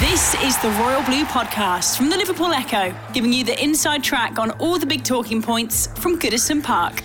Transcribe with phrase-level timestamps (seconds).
[0.00, 4.38] This is the Royal Blue Podcast from the Liverpool Echo, giving you the inside track
[4.38, 7.00] on all the big talking points from Goodison Park.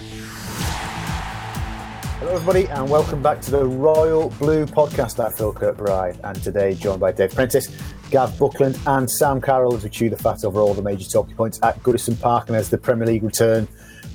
[2.19, 5.25] Hello, everybody, and welcome back to the Royal Blue Podcast.
[5.25, 7.75] I'm Phil Kirkbride, and today joined by Dave Prentice,
[8.11, 11.35] Gav Buckland, and Sam Carroll as we chew the fat over all the major talking
[11.35, 12.49] points at Goodison Park.
[12.49, 13.67] And as the Premier League return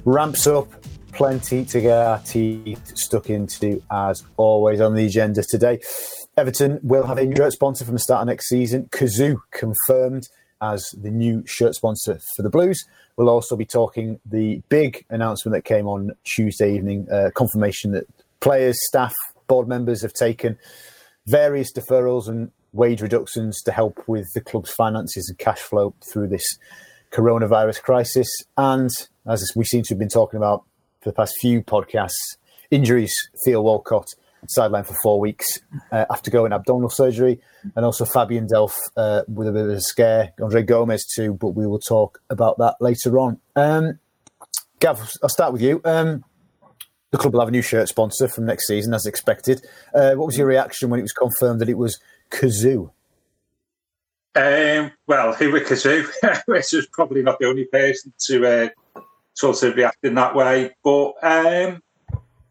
[0.05, 0.69] ramps up,
[1.13, 5.81] plenty to get our teeth stuck into as always on the agenda today.
[6.39, 8.89] Everton will have a new shirt sponsor from the start of next season.
[8.93, 10.29] Cazoo confirmed
[10.63, 12.87] as the new shirt sponsor for the Blues.
[13.17, 18.05] We'll also be talking the big announcement that came on Tuesday evening, uh, confirmation that
[18.39, 19.13] players, staff,
[19.49, 20.57] board members have taken
[21.27, 26.29] various deferrals and wage reductions to help with the club's finances and cash flow through
[26.29, 26.47] this
[27.11, 28.29] coronavirus crisis.
[28.57, 28.91] And
[29.27, 30.63] as we seem to have been talking about
[31.01, 32.37] for the past few podcasts,
[32.71, 33.13] injuries,
[33.45, 34.07] Theo Walcott
[34.47, 35.61] sidelined for four weeks
[35.93, 37.41] uh, after going abdominal surgery,
[37.77, 41.51] and also Fabian Delph uh, with a bit of a scare, Andre Gomes too, but
[41.51, 43.41] we will talk about that later on.
[43.57, 43.99] Um,
[44.81, 45.81] Gav, I'll start with you.
[45.85, 46.25] Um,
[47.11, 49.65] the club will have a new shirt sponsor from next season, as expected.
[49.95, 51.99] Uh, what was your reaction when it was confirmed that it was
[52.31, 52.91] Cazoo?
[54.35, 56.07] Um, well, who were Cazoo?
[56.47, 59.01] Which was probably not the only person to uh,
[59.35, 60.75] sort of react in that way.
[60.85, 61.81] But um,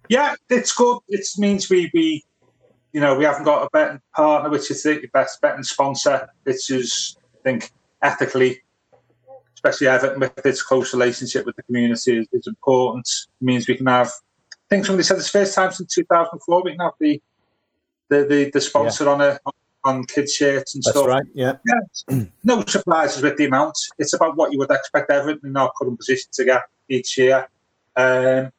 [0.10, 1.00] yeah, it's good.
[1.08, 2.24] It means we, we,
[2.94, 6.70] you know, we haven't got a betting partner, which is the best betting sponsor, which
[6.72, 8.62] is, I think, ethically,
[9.54, 13.08] especially Everton with its close relationship with the community is, is important.
[13.42, 14.08] It means we can have,
[14.54, 17.22] I think somebody said it's the first time since 2004 we can have the
[18.10, 19.12] the, the, the sponsor Yeah.
[19.12, 19.40] on a
[19.84, 21.08] on kids shirts and That's stuff.
[21.08, 21.54] right, yeah.
[22.10, 23.78] Yeah, no surprises with the amount.
[23.98, 27.48] It's about what you would expect Everton in our current position to get each year.
[27.96, 28.52] Um,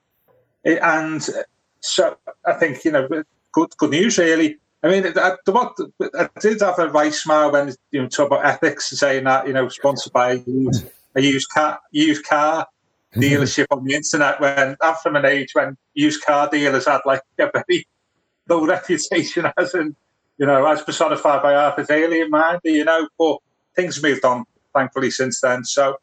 [0.69, 1.43] Eh, and eh,
[1.81, 3.09] so I think, you know,
[3.53, 4.59] good good news, really.
[4.83, 5.77] I mean, I, what,
[6.15, 9.53] I did have a right smile when, you know, talk about ethics saying that, you
[9.53, 10.87] know, sponsored by a used,
[11.17, 12.67] a used car, used car
[13.13, 13.21] mm-hmm.
[13.21, 17.23] dealership on the internet when I'm from an age when used car dealers had like
[17.39, 17.89] a very
[18.49, 19.97] low reputation as in,
[20.37, 23.39] you know, as personified by Arthur Daley in Minder, you know, but
[23.75, 25.65] things moved on thankfully since then.
[25.65, 25.97] So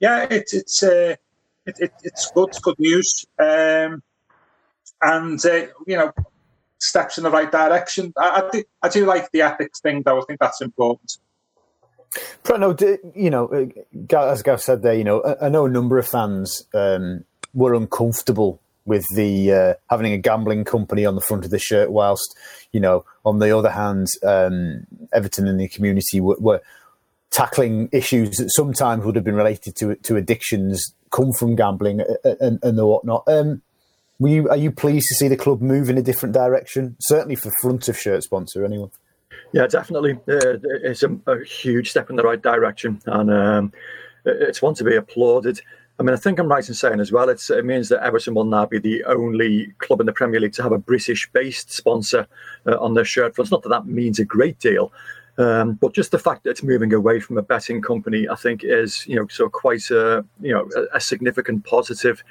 [0.00, 1.16] yeah, it's it's uh,
[1.66, 4.02] it, it, it's good, good news, um,
[5.02, 6.12] and uh, you know,
[6.78, 8.12] steps in the right direction.
[8.16, 10.20] I, I, do, I do like the ethics thing, though.
[10.20, 11.18] I think that's important.
[12.44, 15.98] Preno, you know, uh, as Gav said there, you know, I, I know a number
[15.98, 21.44] of fans um, were uncomfortable with the uh, having a gambling company on the front
[21.44, 22.36] of the shirt, whilst
[22.72, 26.60] you know, on the other hand, um, Everton and the community were, were
[27.34, 32.34] tackling issues that sometimes would have been related to to addictions, come from gambling uh,
[32.40, 33.24] and, and the whatnot.
[33.26, 33.62] Um,
[34.20, 36.96] were you, are you pleased to see the club move in a different direction?
[37.00, 38.90] Certainly for front of shirt sponsor, anyone.
[39.52, 40.12] Yeah, definitely.
[40.28, 43.72] Uh, it's a, a huge step in the right direction, and um,
[44.24, 45.60] it's one to be applauded.
[45.98, 47.28] I mean, I think I'm right in saying as well.
[47.28, 50.54] It's, it means that Everton will now be the only club in the Premier League
[50.54, 52.26] to have a British-based sponsor
[52.66, 53.52] uh, on their shirt fronts.
[53.52, 54.92] Not that that means a great deal,
[55.38, 58.62] um, but just the fact that it's moving away from a betting company, I think,
[58.62, 62.22] is you know so quite a you know a, a significant positive.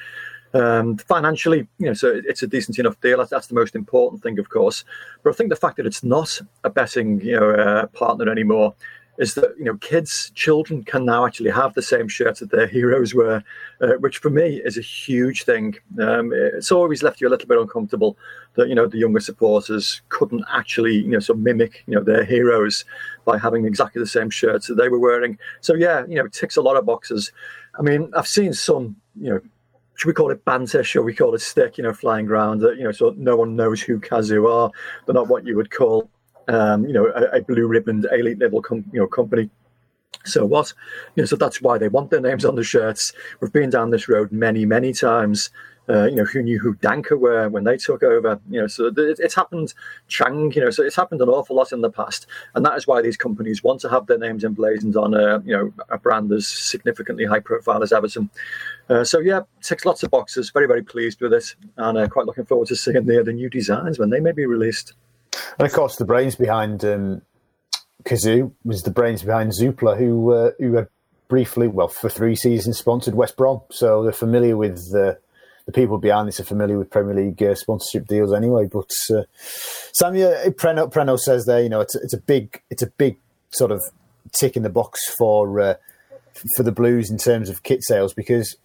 [0.55, 3.25] Um, financially, you know, so it's a decent enough deal.
[3.25, 4.85] That's, the most important thing, of course.
[5.23, 8.75] But I think the fact that it's not a betting, you know, uh, partner anymore
[9.17, 12.67] is that you know kids, children can now actually have the same shirts that their
[12.67, 13.43] heroes wear,
[13.81, 15.75] uh, which for me is a huge thing.
[15.99, 18.17] Um, it's always left you a little bit uncomfortable
[18.55, 22.03] that you know the younger supporters couldn't actually you know sort of mimic you know
[22.03, 22.85] their heroes
[23.25, 25.37] by having exactly the same shirts that they were wearing.
[25.61, 27.31] So yeah, you know, it ticks a lot of boxes.
[27.77, 29.41] I mean, I've seen some you know
[29.95, 30.83] should we call it banter?
[30.83, 31.77] Should we call it stick?
[31.77, 32.59] You know, flying around.
[32.59, 34.71] That you know, so no one knows who Cazoo are.
[35.05, 36.09] They're not what you would call,
[36.47, 39.49] um, you know, a, a blue ribboned elite level, com- you know, company.
[40.25, 40.73] So what?
[41.15, 43.13] You know, so that's why they want their names on the shirts.
[43.41, 45.49] We've been down this road many, many times.
[45.89, 48.39] Uh, you know, who knew who Danka were when they took over?
[48.49, 49.73] You know, so it, it's happened.
[50.07, 52.25] Chang, you know, so it's happened an awful lot in the past,
[52.55, 55.51] and that is why these companies want to have their names emblazoned on a, you
[55.51, 58.29] know, a brand as significantly high profile as Everton.
[58.89, 60.51] Uh, so yeah, ticks lots of boxes.
[60.51, 63.49] Very, very pleased with it, and uh, quite looking forward to seeing the the new
[63.49, 64.93] designs when they may be released.
[65.57, 67.21] And of course, the brains behind um,
[68.03, 70.87] Cazoo was the brains behind Zoopla, who uh, who had
[71.27, 73.61] briefly, well, for three seasons, sponsored West Brom.
[73.71, 75.13] So they're familiar with uh,
[75.65, 78.67] the people behind this are familiar with Premier League uh, sponsorship deals anyway.
[78.71, 82.81] But uh, Sam, yeah, Preno, Preno says there, you know, it's, it's a big, it's
[82.81, 83.17] a big
[83.51, 83.81] sort of
[84.31, 85.75] tick in the box for uh,
[86.55, 88.57] for the Blues in terms of kit sales because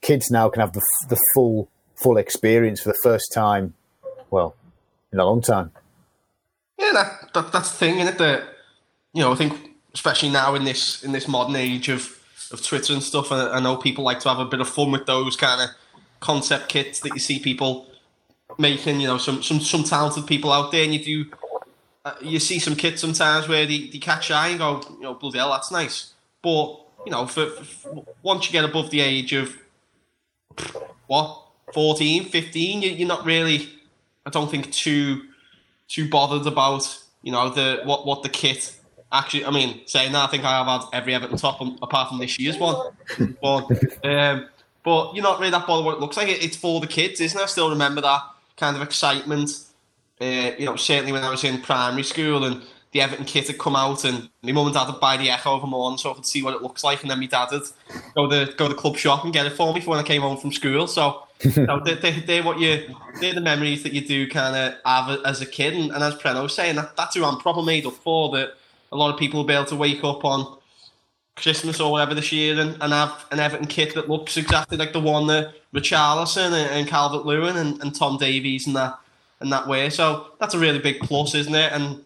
[0.00, 3.74] kids now can have the, the full full experience for the first time,
[4.30, 4.54] well,
[5.12, 5.72] in a long time.
[6.78, 8.18] Yeah, that, that that's the thing, isn't it?
[8.18, 8.44] That
[9.12, 12.18] you know, I think especially now in this in this modern age of
[12.52, 14.90] of Twitter and stuff, I, I know people like to have a bit of fun
[14.90, 15.70] with those kind of
[16.20, 17.86] concept kits that you see people
[18.58, 19.00] making.
[19.00, 21.30] You know, some some some talented people out there, and you do.
[22.04, 25.14] Uh, you see some kits sometimes where they, they catch eye and go, you know,
[25.14, 26.12] bloody hell, that's nice.
[26.42, 29.56] But you know, for, for once you get above the age of
[31.06, 33.70] what 14, 15, you, you're not really,
[34.26, 35.22] I don't think, too
[35.88, 38.76] too bothered about you know the what what the kit
[39.12, 39.44] actually.
[39.44, 42.38] I mean, saying that, I think I have had every Everton top apart from this
[42.38, 42.92] year's one.
[43.42, 43.70] but
[44.04, 44.48] um,
[44.82, 46.28] but you're not really that bothered what it looks like.
[46.28, 47.42] It's for the kids, isn't it?
[47.42, 48.22] I still remember that
[48.56, 49.50] kind of excitement.
[50.20, 53.58] Uh, you know, certainly when I was in primary school and the Everton kit had
[53.58, 56.14] come out, and my mum and dad would buy the Echo every morning so I
[56.14, 57.62] could see what it looks like, and then my dad would
[58.14, 60.04] go to go to the club shop and get it for me for when I
[60.04, 60.86] came home from school.
[60.86, 64.56] So you know, they, they, they're what you they're the memories that you do kind
[64.56, 67.38] of have as a kid, and, and as Preno was saying, that, that's who I'm
[67.38, 68.30] probably made up for.
[68.36, 68.54] That
[68.92, 70.58] a lot of people will be able to wake up on
[71.36, 74.92] Christmas or whatever this year and, and have an Everton kit that looks exactly like
[74.92, 78.98] the one that Richarlison and, and Calvert Lewin and, and Tom Davies and that
[79.40, 79.90] and that way.
[79.90, 81.72] So that's a really big plus, isn't it?
[81.72, 82.04] And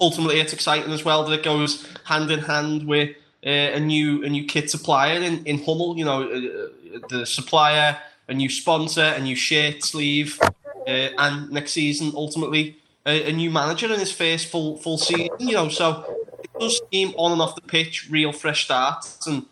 [0.00, 3.10] ultimately, it's exciting as well that it goes hand in hand with
[3.46, 5.96] uh, a new a new kit supplier in, in Hummel.
[5.96, 7.96] You know, uh, the supplier,
[8.28, 10.38] a new sponsor, a new shirt sleeve,
[10.86, 12.76] uh, and next season ultimately
[13.06, 15.28] a, a, new manager in his first full full season.
[15.38, 16.04] You know, so
[16.42, 19.46] it does seem on and off the pitch real fresh starts, and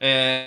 [0.00, 0.46] uh,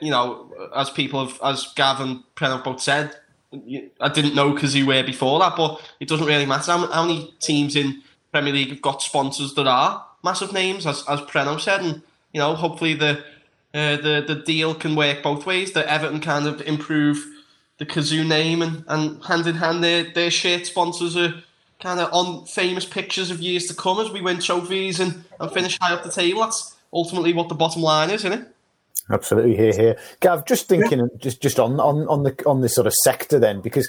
[0.00, 3.16] you know, as people have, as Gavin Preno both said,
[3.52, 7.06] I didn't know because he were before that, but it doesn't really matter how, how,
[7.06, 11.58] many teams in Premier League have got sponsors that are massive names, as as Preno
[11.60, 13.24] said, and you know, hopefully the
[13.74, 15.72] uh, the the deal can work both ways.
[15.72, 17.26] That Everton kind of improve
[17.78, 21.34] the Cazoo name and, and hand in hand their, their shirt sponsors are
[21.80, 25.52] kind of on famous pictures of years to come as we win trophies and, and
[25.52, 26.40] finish high up the table.
[26.40, 28.48] That's ultimately what the bottom line is, isn't it?
[29.10, 30.44] Absolutely, here, here, Gav.
[30.44, 31.06] Just thinking, yeah.
[31.18, 33.88] just just on on on the on this sort of sector then, because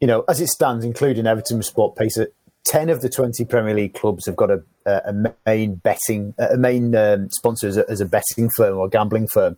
[0.00, 2.26] you know as it stands, including Everton SportPesa,
[2.66, 6.94] 10 of the 20 Premier League clubs have got a, a main betting, a main
[6.94, 9.56] um, sponsor as a, as a, betting firm or gambling firm.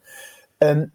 [0.62, 0.92] Um,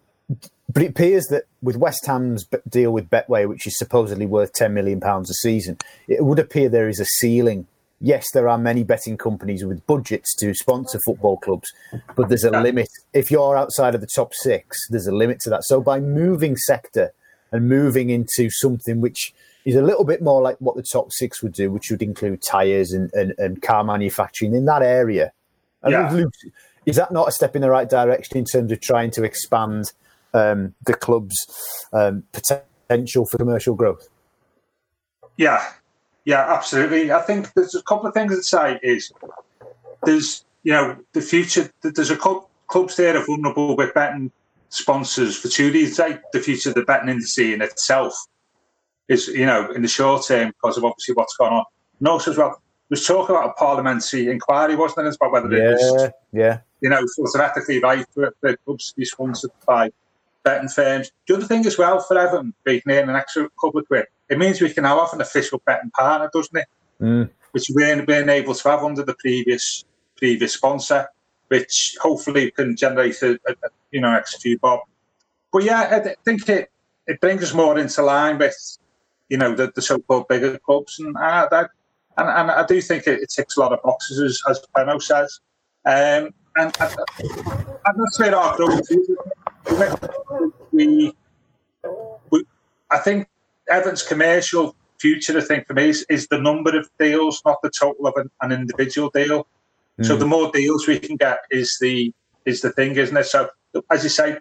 [0.72, 4.74] but it appears that with West Ham's deal with Betway, which is supposedly worth £10
[4.74, 5.78] million a season,
[6.08, 7.68] it would appear there is a ceiling.
[8.00, 11.68] Yes, there are many betting companies with budgets to sponsor football clubs,
[12.16, 12.88] but there's a limit.
[13.14, 15.66] If you're outside of the top six, there's a limit to that.
[15.66, 17.14] So by moving sector,
[17.52, 19.34] and moving into something which
[19.66, 22.42] is a little bit more like what the top six would do, which would include
[22.42, 25.32] tyres and, and, and, car manufacturing in that area.
[25.88, 26.24] Yeah.
[26.86, 29.92] Is that not a step in the right direction in terms of trying to expand
[30.34, 31.38] um, the club's
[31.94, 34.08] um, potential for commercial growth?
[35.38, 35.64] Yeah,
[36.26, 37.12] yeah, absolutely.
[37.12, 38.80] I think there's a couple of things to say.
[38.82, 39.12] Is
[40.04, 41.72] there's you know the future.
[41.82, 44.32] There's a couple clubs there are vulnerable with betting
[44.70, 46.00] sponsors for two reasons.
[46.00, 48.16] Like the future of the betting industry in itself
[49.08, 51.66] is you know in the short term because of obviously what's going on.
[52.00, 55.16] And also as well, was talking about a parliamentary inquiry, wasn't it?
[55.16, 58.90] About whether yeah, it was, yeah, you know, sort of ethically right for, for clubs
[58.90, 59.92] to be sponsored by
[60.44, 61.12] betting firms.
[61.28, 64.38] The other thing as well for Evan being in an extra couple of quid, it
[64.38, 66.68] means we can now have an official betting partner, doesn't it?
[67.02, 67.30] Mm.
[67.52, 69.84] Which we weren't, weren't able to have under the previous
[70.20, 71.08] previous sponsor,
[71.50, 73.54] which hopefully can generate a, a,
[73.92, 74.80] you know extra few bob.
[75.52, 76.72] But yeah, I think it
[77.08, 78.58] it brings us more into line with
[79.30, 81.70] you know the, the so-called bigger clubs, and that,
[82.18, 85.02] and, and I do think it, it, ticks a lot of boxes as, as Preno
[85.02, 85.40] says.
[85.86, 88.88] Um, and, and that's where our growth
[90.72, 91.14] we,
[92.32, 92.44] we,
[92.92, 93.28] I think
[93.70, 97.70] Everton's commercial future, I think for me, is, is, the number of deals, not the
[97.70, 99.48] total of an, an individual deal.
[100.00, 100.06] Mm.
[100.06, 102.14] So the more deals we can get is the
[102.46, 103.26] is the thing, isn't it?
[103.26, 103.50] So
[103.92, 104.38] as you say,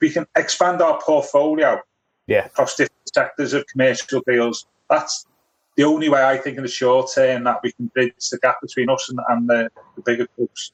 [0.00, 1.80] we can expand our portfolio
[2.26, 2.46] yeah.
[2.46, 4.66] across different sectors of commercial deals.
[4.88, 5.26] That's
[5.76, 8.60] the only way I think in the short term that we can bridge the gap
[8.62, 10.72] between us and, and the, the bigger clubs.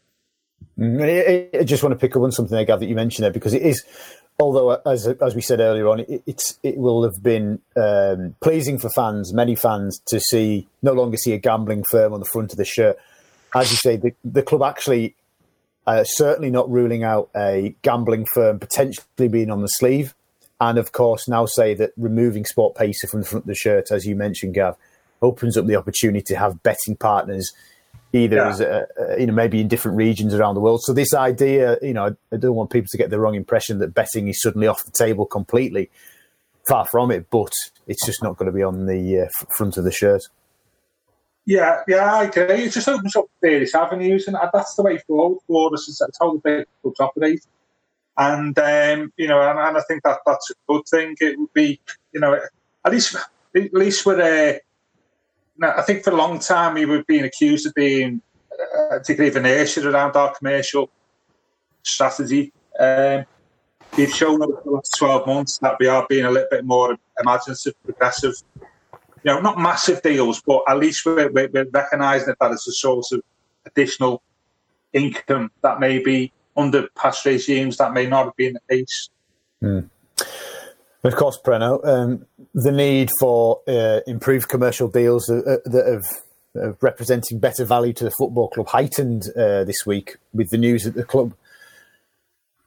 [0.79, 3.55] Mm, I just want to pick up on something Gav, that you mentioned there, because
[3.55, 3.85] it is,
[4.39, 8.79] although as as we said earlier on, it, it's it will have been um, pleasing
[8.79, 12.53] for fans, many fans, to see no longer see a gambling firm on the front
[12.53, 12.97] of the shirt.
[13.55, 15.15] As you say, the, the club actually
[15.87, 20.15] uh, certainly not ruling out a gambling firm potentially being on the sleeve.
[20.61, 24.07] And of course, now say that removing SportPesa from the front of the shirt, as
[24.07, 24.77] you mentioned, Gav,
[25.21, 27.53] opens up the opportunity to have betting partners
[28.13, 28.49] either yeah.
[28.49, 28.87] as a,
[29.19, 30.83] you know maybe in different regions around the world.
[30.83, 33.95] So this idea, you know, I don't want people to get the wrong impression that
[33.95, 35.91] betting is suddenly off the table completely.
[36.69, 37.53] Far from it, but
[37.89, 40.23] it's just not going to be on the uh, front of the shirt.
[41.45, 42.65] Yeah, yeah, I agree.
[42.65, 45.89] It just opens up various avenues, and that's the way forward for us.
[45.89, 47.45] It's how the big clubs operate,
[48.17, 51.17] and um, you know, and, and, I think that that's a good thing.
[51.21, 51.81] It would be,
[52.13, 52.39] you know,
[52.85, 53.17] at least
[53.57, 54.61] at least with a.
[55.61, 58.23] Uh, I think for a long time we were being accused of being
[59.07, 60.91] degree of inertia around our commercial
[61.83, 62.53] strategy.
[62.79, 63.25] Um,
[63.97, 66.97] we've shown over the last 12 months that we are being a little bit more
[67.21, 68.35] imaginative, progressive,
[69.25, 73.13] you know, not massive deals, but at least we're, we're, recognising that as a source
[73.13, 73.23] of
[73.67, 74.23] additional
[74.93, 79.09] income that may be under past regimes that may not have been the case.
[79.63, 79.89] Mm.
[81.05, 86.65] Of course, Preno, um, the need for uh, improved commercial deals uh, uh that have
[86.65, 90.85] uh, representing better value to the football club heightened uh, this week with the news
[90.85, 91.35] that the club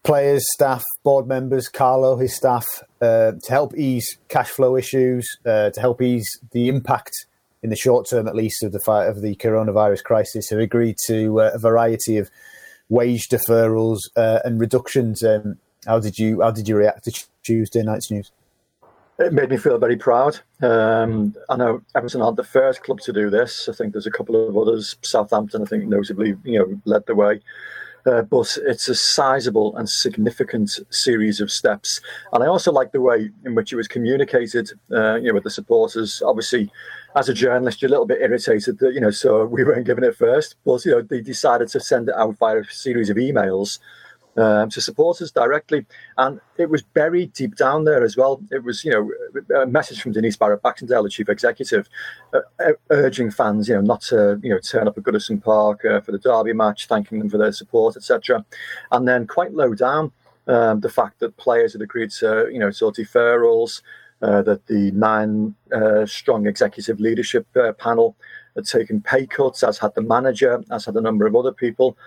[0.06, 2.66] players, staff, board members, Carlo, his staff,
[3.02, 7.26] uh, to help ease cash flow issues, uh, to help ease the impact
[7.64, 11.42] in the short term, at least, of the of the coronavirus crisis, have agreed to
[11.42, 12.30] uh, a variety of
[12.88, 15.24] wage deferrals uh, and reductions.
[15.24, 15.58] Um,
[15.88, 18.32] how did you how did you react to Tuesday night's news?
[19.18, 20.40] It made me feel very proud.
[20.62, 23.70] Um, I know Everton aren't the first club to do this.
[23.70, 24.98] I think there's a couple of others.
[25.02, 27.40] Southampton, I think, notably, you know, led the way.
[28.06, 32.02] Uh, but it's a sizable and significant series of steps.
[32.34, 35.44] And I also like the way in which it was communicated, uh, you know, with
[35.44, 36.22] the supporters.
[36.24, 36.72] Obviously,
[37.16, 40.04] as a journalist, you're a little bit irritated that, you know, so we weren't given
[40.04, 40.56] it first.
[40.66, 43.80] But, you know, they decided to send it out via a series of emails
[44.38, 45.86] um, to supporters directly.
[46.18, 48.42] And it was buried deep down there as well.
[48.52, 51.88] It was, you know, a message from Denise Barrett Baxendale, the chief executive,
[52.34, 55.86] uh, uh, urging fans, you know, not to, you know, turn up at Goodison Park
[55.86, 58.46] uh, for the derby match, thanking them for their support, etc.
[58.92, 60.12] And then quite low down,
[60.48, 63.82] um, the fact that players had agreed to, you know, sort of deferrals,
[64.22, 68.16] uh, that the nine uh, strong executive leadership uh, panel
[68.56, 71.98] had taken pay cuts, as had the manager, as had a number of other people.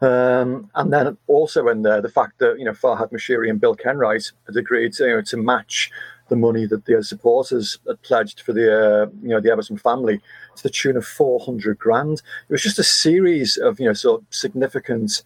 [0.00, 3.74] Um, and then also in there, the fact that you know Farhad Moshiri and Bill
[3.74, 5.90] Kenwright had agreed to, you know, to match
[6.28, 10.20] the money that their supporters had pledged for the uh, you know the Everton family
[10.56, 12.22] to the tune of four hundred grand.
[12.48, 15.22] It was just a series of you know sort of significant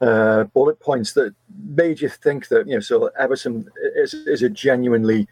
[0.00, 1.34] uh, bullet points that
[1.66, 5.26] made you think that you know so Everton is is a genuinely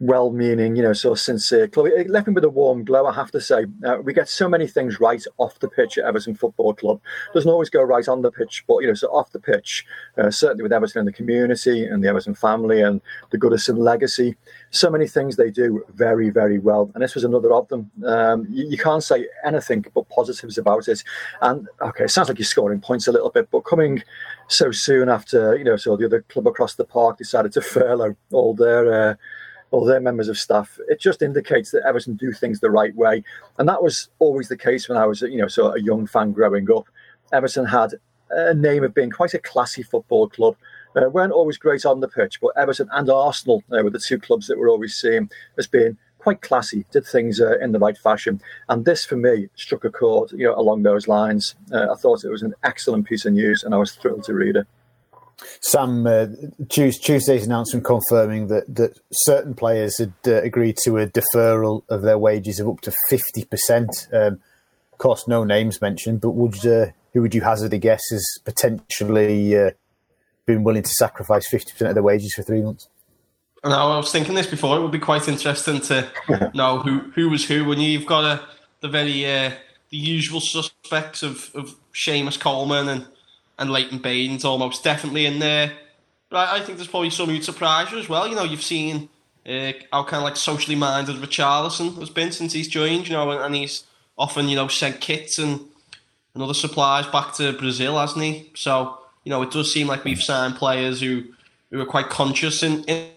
[0.00, 1.86] well-meaning, you know, of sincere club.
[1.86, 3.66] It left me with a warm glow, I have to say.
[3.84, 7.00] Uh, we get so many things right off the pitch at Everton Football Club.
[7.34, 9.84] Doesn't always go right on the pitch, but you know, so off the pitch,
[10.16, 13.00] uh, certainly with Everton and the community and the Everton family and
[13.30, 14.36] the Goodison legacy,
[14.70, 16.90] so many things they do very, very well.
[16.94, 17.90] And this was another of them.
[18.06, 21.02] Um, you, you, can't say anything but positives about it.
[21.42, 24.04] And okay, it sounds like you're scoring points a little bit, but coming
[24.46, 28.16] so soon after, you know, so the other club across the park decided to furlough
[28.30, 29.14] all their uh,
[29.70, 30.78] or their members of staff.
[30.88, 33.22] It just indicates that Everton do things the right way,
[33.58, 36.06] and that was always the case when I was, you know, sort of a young
[36.06, 36.86] fan growing up.
[37.32, 37.94] Everton had
[38.30, 40.56] a name of being quite a classy football club.
[40.96, 44.18] Uh, weren't always great on the pitch, but Everton and Arsenal uh, were the two
[44.18, 47.96] clubs that were always seen as being quite classy, did things uh, in the right
[47.96, 48.40] fashion.
[48.68, 51.54] And this, for me, struck a chord, you know, along those lines.
[51.72, 54.34] Uh, I thought it was an excellent piece of news, and I was thrilled to
[54.34, 54.66] read it.
[55.60, 56.26] Sam, uh,
[56.68, 62.18] Tuesday's announcement confirming that, that certain players had uh, agreed to a deferral of their
[62.18, 64.12] wages of up to 50%.
[64.12, 64.40] Um,
[64.92, 68.24] of course, no names mentioned, but would uh, who would you hazard a guess as
[68.44, 69.70] potentially uh,
[70.46, 72.88] being willing to sacrifice 50% of their wages for three months?
[73.64, 74.76] I know, I was thinking this before.
[74.76, 76.10] It would be quite interesting to
[76.54, 77.64] know who, who was who.
[77.64, 78.48] When you've got a,
[78.80, 79.52] the very uh,
[79.90, 83.06] the usual suspects of, of Seamus Coleman and
[83.58, 85.72] and Leighton Baines almost definitely in there.
[86.30, 88.28] But I, think there's probably some who'd surprise you as well.
[88.28, 89.08] You know, you've seen
[89.46, 93.30] uh, how kind of like socially minded Richarlison has been since he's joined, you know,
[93.30, 93.84] and, and he's
[94.16, 95.60] often, you know, sent kits and,
[96.34, 98.50] and other supplies back to Brazil, hasn't he?
[98.54, 101.24] So, you know, it does seem like we've signed players who,
[101.70, 103.08] who are quite conscious in, in,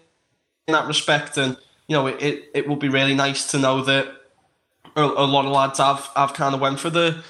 [0.66, 1.36] in that respect.
[1.36, 1.56] And,
[1.88, 4.08] you know, it, it, it would be really nice to know that
[4.96, 7.22] a, a lot of lads have, have kind of went for the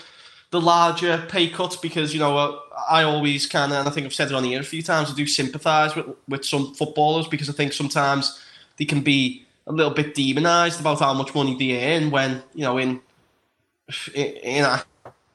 [0.52, 4.14] the larger pay cuts because, you know, I always kind of, and I think I've
[4.14, 7.26] said it on the air a few times, I do sympathise with, with some footballers
[7.26, 8.38] because I think sometimes
[8.76, 12.62] they can be a little bit demonised about how much money they earn when, you
[12.62, 13.00] know, in
[14.14, 14.64] in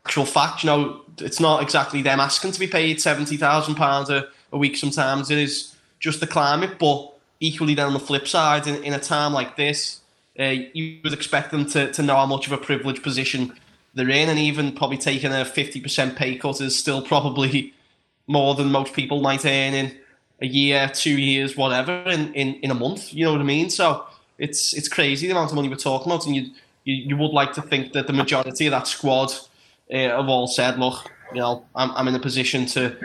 [0.06, 4.10] actual fact, you know, it's not exactly them asking to be paid seventy thousand pounds
[4.10, 4.78] a week.
[4.78, 8.94] Sometimes it is just the climate, but equally, then on the flip side, in, in
[8.94, 10.02] a time like this,
[10.40, 13.54] uh, you would expect them to, to know how much of a privileged position
[13.98, 17.74] they're in, and even probably taking a fifty percent pay cut is still probably
[18.28, 19.98] more than most people might earn in
[20.42, 23.14] a year, two years, whatever, in, in, in a month.
[23.14, 23.70] You know what I mean?
[23.70, 24.06] So
[24.38, 26.52] it's it's crazy the amount of money we're talking about, and you
[26.84, 29.32] you, you would like to think that the majority of that squad
[29.92, 32.96] uh, have all said, look, you know, I'm, I'm in a position to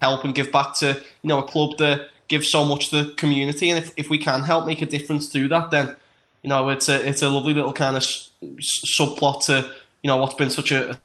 [0.00, 3.14] help and give back to you know a club that gives so much to the
[3.14, 5.96] community, and if, if we can help make a difference through that, then
[6.42, 9.70] you know it's a it's a lovely little kind of subplot to
[10.02, 11.00] you know what's been such a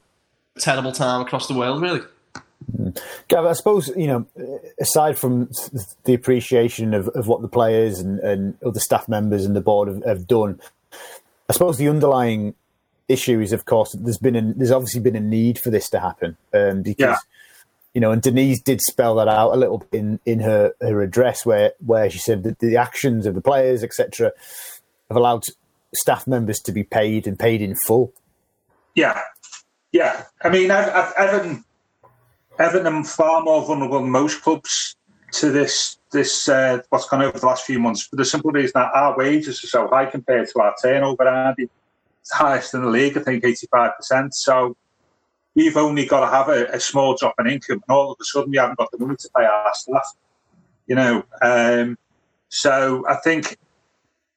[0.60, 2.01] terrible time across the world, really.
[3.27, 4.25] Gav, I suppose you know,
[4.80, 5.50] aside from
[6.04, 9.88] the appreciation of, of what the players and, and other staff members and the board
[9.88, 10.60] have, have done,
[11.50, 12.56] I suppose the underlying
[13.08, 16.00] issue is, of course, there's been a, there's obviously been a need for this to
[16.00, 17.16] happen um, because yeah.
[17.94, 21.01] you know, and Denise did spell that out a little bit in, in her her
[21.01, 24.32] address where where she said that the actions of the players, etc.,
[25.10, 25.44] have allowed
[25.94, 28.12] staff members to be paid and paid in full.
[28.98, 29.22] Yeah,
[29.92, 30.24] yeah.
[30.42, 31.63] I mean, I've, I've,
[32.58, 34.96] Everton are far more vulnerable than most clubs
[35.34, 38.72] to this this uh, what's gone over the last few months for the simple reason
[38.74, 41.27] that our wages are so high compared to our turnover.
[41.27, 41.70] Andy,
[42.22, 44.34] it's highest in the league, I think, eighty five percent.
[44.34, 44.75] So
[45.54, 48.24] we've only got to have a, a, small drop in income, and all of a
[48.24, 50.16] sudden we haven't got the money to pay our staff.
[50.88, 52.00] You know, um,
[52.50, 53.60] so I think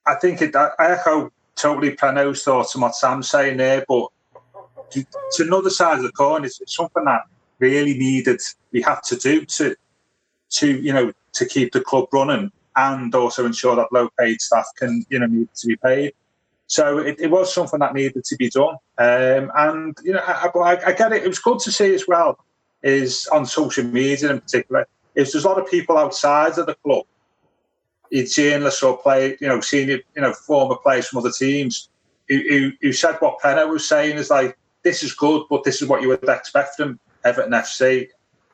[0.05, 4.09] I think it, I echo totally Preno's thoughts on what Sam's saying there, but
[4.91, 5.07] to
[5.41, 7.23] another side of the coin, it's, it's something that
[7.59, 8.41] really needed
[8.73, 9.77] we had to do to
[10.51, 14.67] to you know to keep the club running and also ensure that low paid staff
[14.77, 16.13] can you know need to be paid.
[16.67, 18.77] So it, it was something that needed to be done.
[18.99, 21.25] Um, and you know I, I, I, get it.
[21.25, 22.39] It was good to see as well
[22.83, 26.75] is on social media in particular is there's a lot of people outside of the
[26.77, 27.05] club,
[28.11, 31.91] journalists or play you know senior you know former players from other teams
[32.29, 35.83] who, who, who said what Preno was saying is like this is good, but this
[35.83, 38.09] is what you would expect from Everton FC,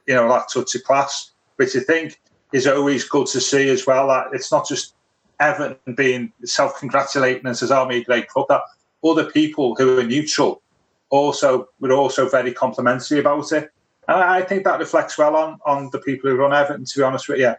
[0.07, 2.21] you know, that touch of class, which I think
[2.53, 4.09] is always good to see as well.
[4.09, 4.95] That it's not just
[5.41, 8.63] Everton being self-congratulating and says, "Oh, me great club." That
[9.05, 10.63] other people who are neutral
[11.11, 13.71] also were also very complimentary about it,
[14.09, 16.85] and I think that reflects well on on the people who run Everton.
[16.85, 17.55] To be honest with you.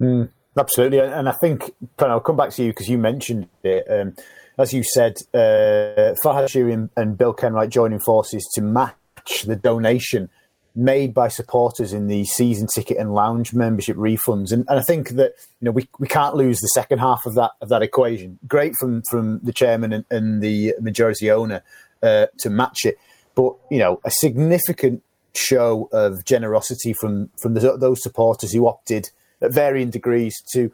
[0.00, 3.84] Mm, absolutely, and I think I'll come back to you because you mentioned it.
[3.90, 4.14] Um,
[4.58, 8.94] as you said, uh, Farhad Moshiri and, Bill Kenwright joining forces to match
[9.28, 10.30] match the donation
[10.74, 14.52] made by supporters in the season ticket and lounge membership refunds.
[14.52, 17.34] And, and, I think that you know we, we can't lose the second half of
[17.34, 18.38] that of that equation.
[18.46, 21.62] Great from from the chairman and, and the majority owner
[22.02, 22.98] uh, to match it,
[23.34, 25.02] but you know a significant
[25.34, 30.70] show of generosity from from the, those supporters who opted at varying degrees to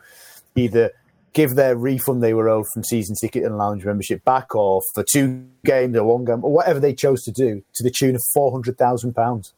[0.55, 0.93] either
[1.35, 5.03] give their refund they were owed from season ticket and lounge membership back, or for
[5.03, 8.23] two games or one game, or whatever they chose to do, to the tune of
[8.33, 9.53] four hundred thousand pounds.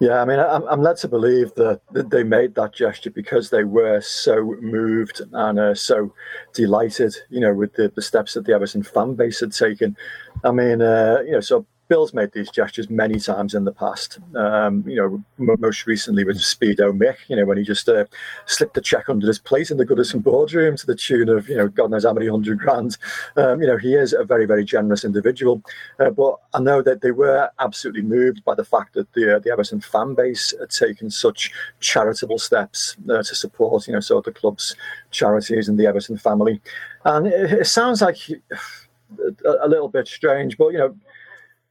[0.00, 3.50] Yeah, I mean, I'm, I'm, led to believe that, that, they made that gesture because
[3.50, 6.14] they were so moved and uh, so
[6.54, 9.94] delighted, you know, with the, the steps that the Everton fan base had taken.
[10.42, 14.18] I mean, uh, you know, so Bill's made these gestures many times in the past.
[14.36, 18.04] Um, you know, m- most recently with Speedo Mick, you know, when he just uh,
[18.46, 21.56] slipped a check under his plate in the Goodison boardroom to the tune of, you
[21.56, 22.98] know, God knows how many hundred grand.
[23.36, 25.62] Um, you know, he is a very, very generous individual.
[25.98, 29.38] Uh, but I know that they were absolutely moved by the fact that the, uh,
[29.38, 34.26] the Everton fan base had taken such charitable steps uh, to support, you know, sort
[34.26, 34.76] of the club's
[35.10, 36.60] charities and the Everton family.
[37.04, 40.94] And it, it sounds like a, a little bit strange, but, you know,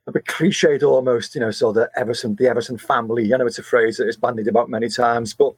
[0.08, 3.34] a bit cliched almost, you know, so the Everton, the Everton family.
[3.34, 5.54] I know it's a phrase that is bandied about many times, but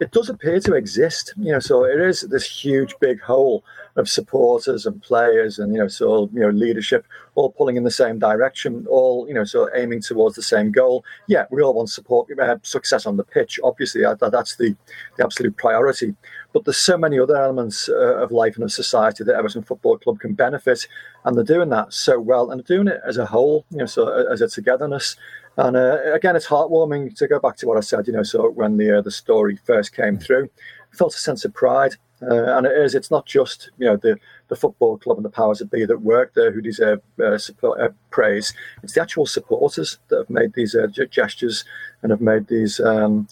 [0.00, 1.60] it does appear to exist, you know.
[1.60, 6.28] So it is this huge, big hole of supporters and players, and you know, so
[6.32, 10.34] you know, leadership all pulling in the same direction, all you know, so aiming towards
[10.34, 11.04] the same goal.
[11.28, 13.60] Yeah, we all want support, uh, success on the pitch.
[13.62, 14.74] Obviously, that, that's the,
[15.16, 16.14] the absolute priority.
[16.52, 19.98] But there's so many other elements uh, of life and of society that Everton Football
[19.98, 20.86] Club can benefit,
[21.24, 23.86] and they're doing that so well, and they're doing it as a whole, you know,
[23.86, 25.16] so as a togetherness.
[25.56, 28.50] And uh, again, it's heartwarming to go back to what I said, you know, so
[28.50, 30.48] when the uh, the story first came through,
[30.92, 31.96] I felt a sense of pride.
[32.22, 35.30] Uh, and it is, it's not just, you know, the, the football club and the
[35.30, 38.54] powers that be that work there who deserve uh, support, uh, praise.
[38.84, 41.64] It's the actual supporters that have made these uh, gestures
[42.00, 43.26] and have made these um,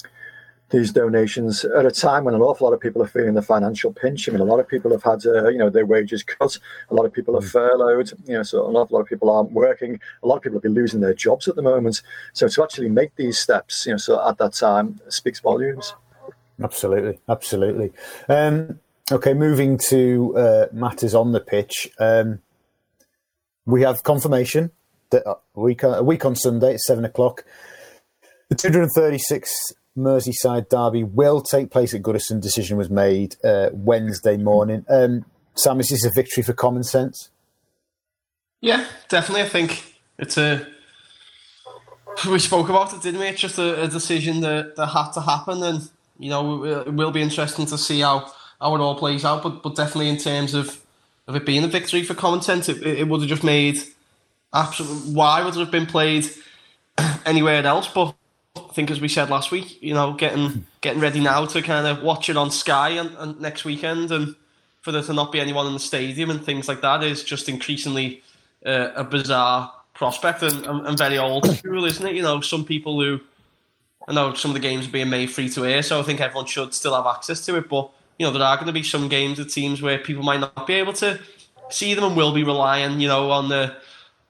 [0.71, 3.93] these donations at a time when an awful lot of people are feeling the financial
[3.93, 4.29] pinch.
[4.29, 6.59] I mean, a lot of people have had, uh, you know, their wages cut.
[6.91, 7.51] A lot of people are mm.
[7.51, 8.13] furloughed.
[8.27, 10.01] You know, so an awful lot of people aren't working.
[10.23, 12.03] A lot of people have been losing their jobs at the moment.
[12.33, 15.95] So to actually make these steps, you know, so at that time speaks volumes.
[16.63, 17.93] Absolutely, absolutely.
[18.29, 18.81] Um,
[19.11, 21.89] okay, moving to uh, matters on the pitch.
[21.99, 22.41] Um,
[23.67, 24.71] we have confirmation
[25.11, 27.45] that a week, a week on Sunday at seven o'clock.
[28.49, 32.41] The 236 Merseyside derby will take place at Goodison.
[32.41, 34.85] Decision was made uh, Wednesday morning.
[34.89, 35.25] Um,
[35.55, 37.31] Sam, is this a victory for common sense?
[38.61, 39.43] Yeah, definitely.
[39.43, 40.67] I think it's a.
[42.29, 43.27] We spoke about it, didn't we?
[43.29, 47.11] It's just a, a decision that, that had to happen, and you know it will
[47.11, 49.43] be interesting to see how, how it all plays out.
[49.43, 50.81] But but definitely in terms of,
[51.27, 53.81] of it being a victory for common sense, it, it would have just made
[54.53, 55.15] absolutely.
[55.15, 56.29] Why would it have been played
[57.25, 57.89] anywhere else?
[57.89, 58.15] But
[58.57, 61.87] I think, as we said last week, you know, getting getting ready now to kind
[61.87, 64.35] of watch it on Sky and, and next weekend, and
[64.81, 67.49] for there to not be anyone in the stadium and things like that is just
[67.49, 68.23] increasingly
[68.67, 72.15] uh, a bizarre prospect and, and, and, very old school, isn't it?
[72.15, 73.21] You know, some people who
[74.09, 76.21] I know some of the games are being made free to air, so I think
[76.21, 77.69] everyone should still have access to it.
[77.69, 80.41] But you know, there are going to be some games with teams where people might
[80.41, 81.21] not be able to
[81.69, 83.77] see them and will be relying, you know, on the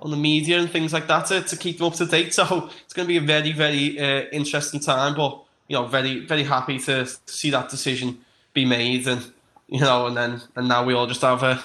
[0.03, 2.35] on the media and things like that to, to keep them up to date.
[2.35, 5.15] So it's going to be a very, very uh, interesting time.
[5.15, 8.19] But you know, very, very happy to see that decision
[8.53, 9.31] be made, and
[9.69, 11.63] you know, and then and now we all just have a,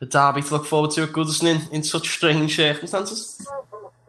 [0.00, 3.46] a derby to look forward to at Goodison in, in such strange circumstances.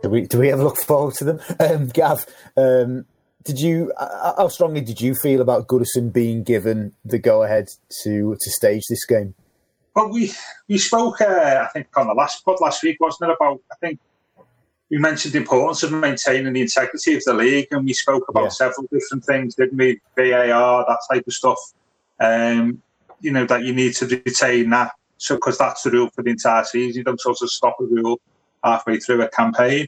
[0.02, 2.26] Do we do we ever look forward to them, um, Gav?
[2.58, 3.06] Um,
[3.44, 3.94] did you?
[3.98, 7.70] Uh, how strongly did you feel about Goodison being given the go ahead
[8.04, 9.36] to to stage this game?
[9.96, 10.32] Well, we
[10.68, 13.38] we spoke, uh, I think, on the last pod last week, wasn't it?
[13.40, 14.00] About I think
[14.90, 18.44] we mentioned the importance of maintaining the integrity of the league, and we spoke about
[18.44, 18.50] yeah.
[18.50, 20.00] several different things, didn't we?
[20.16, 21.60] VAR, that type of stuff.
[22.20, 22.82] Um,
[23.22, 26.32] you know that you need to retain that, so because that's the rule for the
[26.32, 27.00] entire season.
[27.00, 28.20] You don't sort of stop a rule
[28.64, 29.88] halfway through a campaign.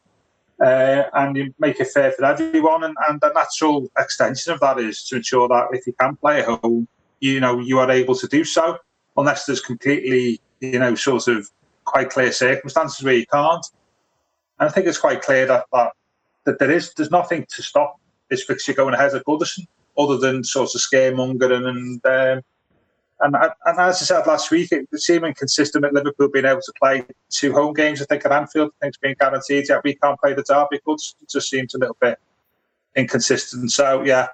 [0.64, 2.84] Uh, and you make it fair for everyone.
[2.84, 6.42] And, and the natural extension of that is to ensure that if you can play
[6.42, 6.88] at home,
[7.20, 8.78] you know you are able to do so
[9.18, 11.50] unless there's completely, you know, sort of
[11.86, 13.66] quite clear circumstances where you can't.
[14.60, 15.92] And I think it's quite clear that that,
[16.46, 20.44] that there is there's nothing to stop this fixture going ahead at Goodison other than
[20.44, 22.44] sort of scaremongering and um,
[23.22, 26.74] and, and as I said last week, it seemed inconsistent with Liverpool being able to
[26.82, 28.02] play two home games.
[28.02, 29.70] I think at Anfield, things being guaranteed.
[29.70, 30.80] Yet we can't play the derby.
[30.86, 32.18] It just seems a little bit
[32.96, 33.72] inconsistent.
[33.72, 34.30] So yeah,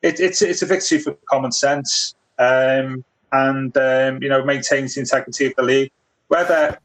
[0.00, 2.14] it, it's it's a victory for common sense.
[2.38, 5.90] Um, and um, you know maintains the integrity of the league.
[6.28, 6.78] Whether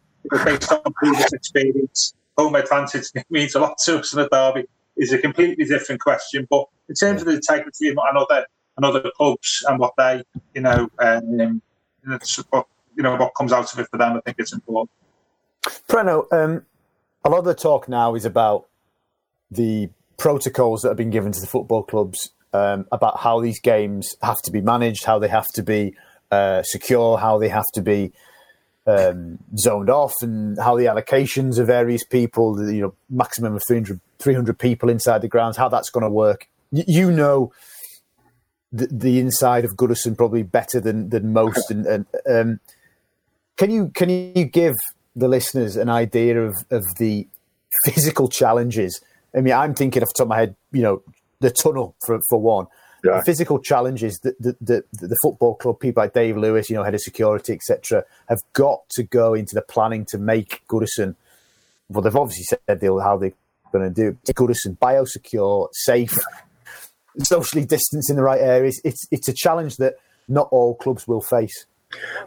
[0.44, 5.14] based on previous experience, home advantage means a lot to us in the derby is
[5.14, 6.48] a completely different question.
[6.50, 8.46] But in terms of the integrity of another
[8.78, 10.24] another clubs and what they,
[10.56, 11.62] you know, um,
[12.06, 14.90] you know what comes out of it for them, I think it's important.
[15.88, 16.66] Preno, um,
[17.24, 18.68] a lot of the talk now is about
[19.52, 24.16] the protocols that have been given to the football clubs um, about how these games
[24.22, 25.94] have to be managed, how they have to be
[26.32, 28.12] uh, secure, how they have to be
[28.86, 34.00] um, zoned off, and how the allocations of various people, you know maximum of 300,
[34.20, 36.48] 300 people inside the grounds, how that's going to work.
[36.72, 37.52] Y- you know
[38.72, 41.72] the, the, inside of Goodison probably better than than most.
[41.72, 42.60] And, and um,
[43.58, 44.76] can you can you give
[45.16, 47.28] the listeners an idea of of the
[47.86, 49.02] physical challenges?
[49.36, 51.04] I mean, I'm thinking off the top of my head, you know,
[51.40, 52.68] the tunnel for for one
[53.04, 53.18] yeah.
[53.18, 56.84] the physical challenges that the, the, the, football club, people like Dave Lewis, you know,
[56.84, 61.16] head of security, etc., have got to go into the planning to make Goodison.
[61.90, 63.34] Well, they've obviously said they'll how they're
[63.72, 64.36] going to do it.
[64.36, 66.16] Goodison biosecure, safe,
[67.20, 68.82] socially distanced in the right areas.
[68.84, 69.96] It's it's a challenge that
[70.28, 71.66] not all clubs will face.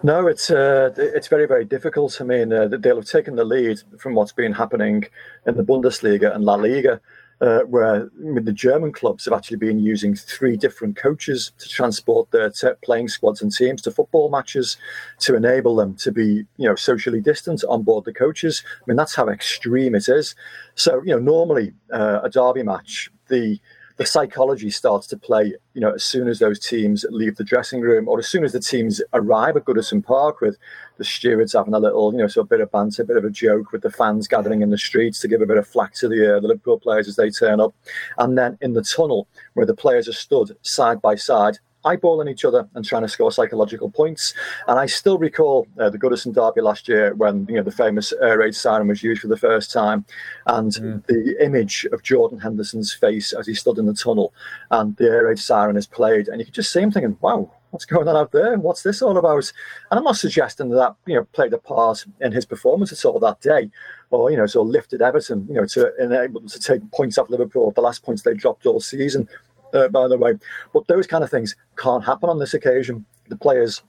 [0.02, 2.20] No, it's uh, it's very very difficult.
[2.20, 5.04] I mean, uh, they'll have taken the lead from what's been happening
[5.46, 7.00] in the Bundesliga and La Liga
[7.42, 12.52] uh, where the German clubs have actually been using three different coaches to transport their
[12.84, 14.76] playing squads and teams to football matches
[15.18, 18.62] to enable them to be, you know, socially distant on board the coaches.
[18.76, 20.36] I mean, that's how extreme it is.
[20.76, 23.58] So, you know, normally uh, a derby match, the
[23.96, 27.80] the psychology starts to play, you know, as soon as those teams leave the dressing
[27.80, 30.56] room or as soon as the teams arrive at Goodison Park with
[30.98, 33.24] the stewards having a little, you know, so a bit of banter, a bit of
[33.24, 35.94] a joke with the fans gathering in the streets to give a bit of flack
[35.94, 37.74] to the, uh, the Liverpool players as they turn up.
[38.18, 42.44] And then in the tunnel where the players are stood side by side, eyeballing each
[42.44, 44.34] other and trying to score psychological points.
[44.68, 48.12] And I still recall uh, the Goodison derby last year when you know the famous
[48.22, 50.04] air raid siren was used for the first time,
[50.46, 51.06] and mm.
[51.06, 54.32] the image of Jordan Henderson's face as he stood in the tunnel,
[54.70, 57.50] and the air raid siren is played, and you could just see him thinking, "Wow,
[57.72, 58.58] what's going on out there?
[58.58, 59.50] What's this all about?
[59.90, 63.04] And I'm not suggesting that, that you know played a part in his performance at
[63.04, 63.70] all that day,
[64.10, 67.18] or you know sort of lifted Everton, you know, to enable them to take points
[67.18, 69.28] off Liverpool, the last points they dropped all season,
[69.72, 70.34] uh, by the way.
[70.72, 73.04] But those kind of things can't happen on this occasion.
[73.28, 73.82] The players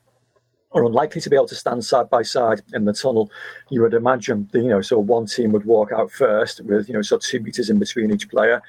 [0.72, 3.32] are unlikely to be able to stand side by side in the tunnel.
[3.70, 6.96] You would imagine, the, you know, so one team would walk out first with, you
[6.96, 8.62] know, sort of two meters in between each player,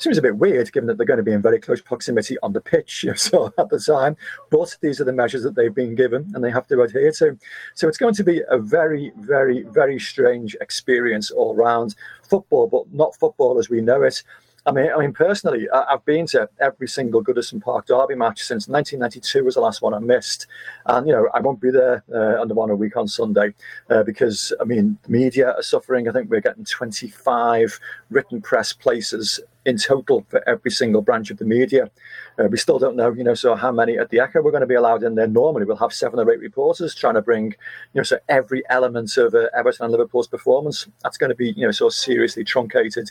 [0.00, 2.52] seems a bit weird given that they're going to be in very close proximity on
[2.52, 4.16] the pitch you know, so at the time
[4.50, 7.38] but these are the measures that they've been given and they have to adhere to
[7.74, 12.92] so it's going to be a very very very strange experience all round football but
[12.94, 14.22] not football as we know it
[14.66, 18.68] I mean, I mean, personally, I've been to every single Goodison Park Derby match since
[18.68, 20.46] 1992 was the last one I missed,
[20.84, 23.54] and you know I won't be there uh, under one a week on Sunday
[23.88, 26.08] uh, because I mean media are suffering.
[26.08, 31.38] I think we're getting 25 written press places in total for every single branch of
[31.38, 31.90] the media.
[32.38, 34.62] Uh, we still don't know, you know, so how many at the Echo we're going
[34.62, 35.26] to be allowed in there.
[35.26, 37.46] Normally, we'll have seven or eight reporters trying to bring,
[37.92, 40.86] you know, so every element of uh, Everton and Liverpool's performance.
[41.02, 43.08] That's going to be, you know, so seriously truncated.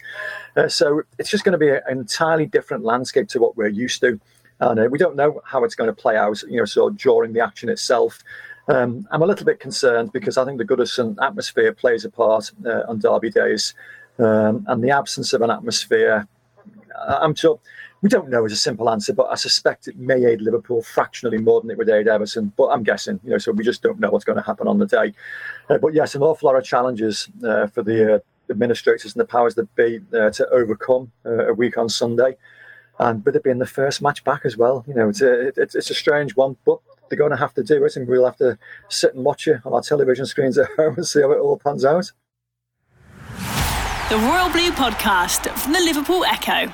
[0.58, 4.02] Uh, so it's just going to be an entirely different landscape to what we're used
[4.02, 4.20] to.
[4.60, 7.34] And uh, we don't know how it's going to play out, you know, so during
[7.34, 8.24] the action itself.
[8.68, 12.52] Um, I'm a little bit concerned because I think the Goodison atmosphere plays a part
[12.66, 13.74] uh, on derby days.
[14.20, 16.28] Um, and the absence of an atmosphere
[17.00, 17.60] I'm sure
[18.02, 21.38] we don't know is a simple answer, but I suspect it may aid Liverpool fractionally
[21.38, 22.54] more than it would aid Everton.
[22.56, 24.80] But I'm guessing, you know, so we just don't know what's going to happen on
[24.80, 25.14] the day.
[25.70, 29.26] Uh, but yes, an awful lot of challenges uh, for the uh, administrators and the
[29.26, 32.38] powers that be uh, to overcome uh, a week on Sunday.
[33.00, 35.76] And with it being the first match back as well, you know, it's a, it's,
[35.76, 36.80] it's a strange one, but
[37.10, 38.58] they're going to have to do it, and we'll have to
[38.90, 41.58] sit and watch it on our television screens at home and see how it all
[41.58, 42.12] pans out.
[44.10, 46.74] The Royal Blue Podcast from the Liverpool Echo.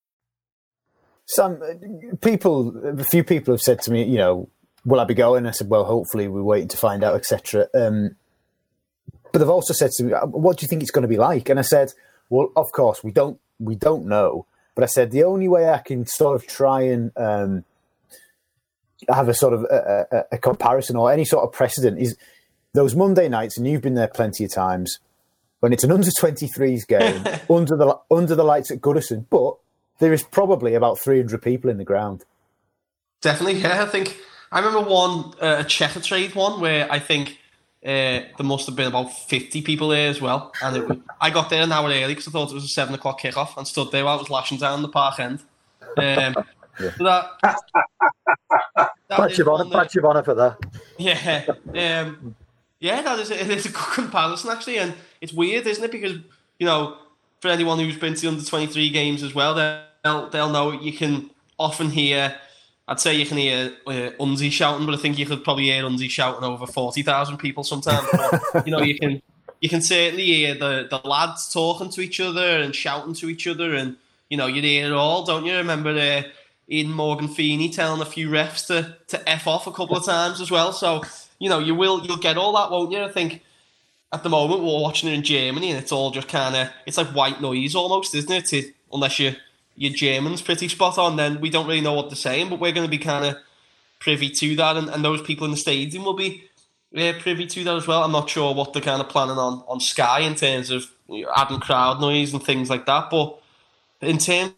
[1.25, 1.61] Some
[2.21, 4.49] people, a few people have said to me, you know,
[4.85, 5.45] will I be going?
[5.45, 7.67] I said, well, hopefully we're waiting to find out, etc.
[7.73, 8.15] Um,
[9.31, 11.17] but they've also said to me, uh, what do you think it's going to be
[11.17, 11.49] like?
[11.49, 11.93] And I said,
[12.29, 14.45] well, of course we don't, we don't know.
[14.75, 17.63] But I said the only way I can sort of try and um,
[19.09, 22.17] have a sort of a, a, a comparison or any sort of precedent is
[22.73, 24.99] those Monday nights, and you've been there plenty of times
[25.59, 29.55] when it's an under 23s game under the under the lights at Goodison, but
[30.01, 32.25] there is probably about 300 people in the ground.
[33.21, 33.83] Definitely, yeah.
[33.83, 34.17] I think
[34.51, 37.37] I remember one uh, a Checkatrade one where I think
[37.85, 40.51] uh, there must have been about 50 people there as well.
[40.61, 42.95] And it, I got there an hour early because I thought it was a seven
[42.95, 45.39] o'clock kickoff and stood there while it was lashing down the park end.
[45.97, 46.35] Um,
[46.79, 46.91] yeah.
[46.97, 47.29] so that,
[48.75, 50.57] that badge of honor, badge of honor for that.
[50.97, 52.35] Yeah, um,
[52.79, 55.91] yeah, that is a, it is a good comparison actually, and it's weird, isn't it?
[55.91, 56.17] Because
[56.59, 56.97] you know,
[57.39, 59.53] for anyone who's been to the under twenty three games as well,
[60.03, 62.35] they'll they'll know you can often hear.
[62.87, 65.83] I'd say you can hear uh, Unzi shouting, but I think you could probably hear
[65.83, 68.07] Unzi shouting over forty thousand people sometimes.
[68.11, 69.21] But, you know, you can
[69.61, 73.47] you can certainly hear the, the lads talking to each other and shouting to each
[73.47, 73.95] other, and
[74.29, 75.55] you know you hear it all, don't you?
[75.55, 76.23] Remember uh,
[76.69, 80.41] Ian Morgan Feeney telling a few refs to to f off a couple of times
[80.41, 80.73] as well.
[80.73, 81.03] So
[81.39, 83.03] you know you will you'll get all that, won't you?
[83.03, 83.43] I think
[84.11, 86.97] at the moment we're watching it in Germany, and it's all just kind of it's
[86.97, 88.45] like white noise almost, isn't it?
[88.47, 89.35] To, unless you
[89.81, 92.71] your German's pretty spot on, then we don't really know what they're saying, but we're
[92.71, 93.35] going to be kind of
[93.99, 96.43] privy to that, and, and those people in the stadium will be
[96.93, 98.03] privy to that as well.
[98.03, 101.23] I'm not sure what they're kind of planning on on Sky in terms of you
[101.23, 103.41] know, adding crowd noise and things like that, but
[104.01, 104.53] in terms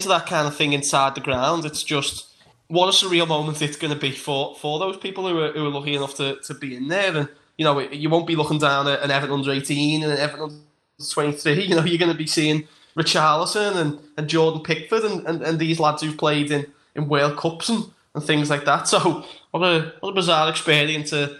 [0.00, 2.34] of that kind of thing inside the ground, it's just
[2.66, 5.66] what a surreal moment it's going to be for, for those people who are, who
[5.66, 7.16] are lucky enough to, to be in there.
[7.16, 10.18] And, you know, you won't be looking down at an Everton under 18 and an
[10.18, 11.62] Everton under 23.
[11.68, 15.58] You know, you're going to be seeing Richarlison and, and Jordan Pickford and, and, and
[15.58, 18.88] these lads who've played in, in World Cups and, and things like that.
[18.88, 21.38] So what a what a bizarre experience to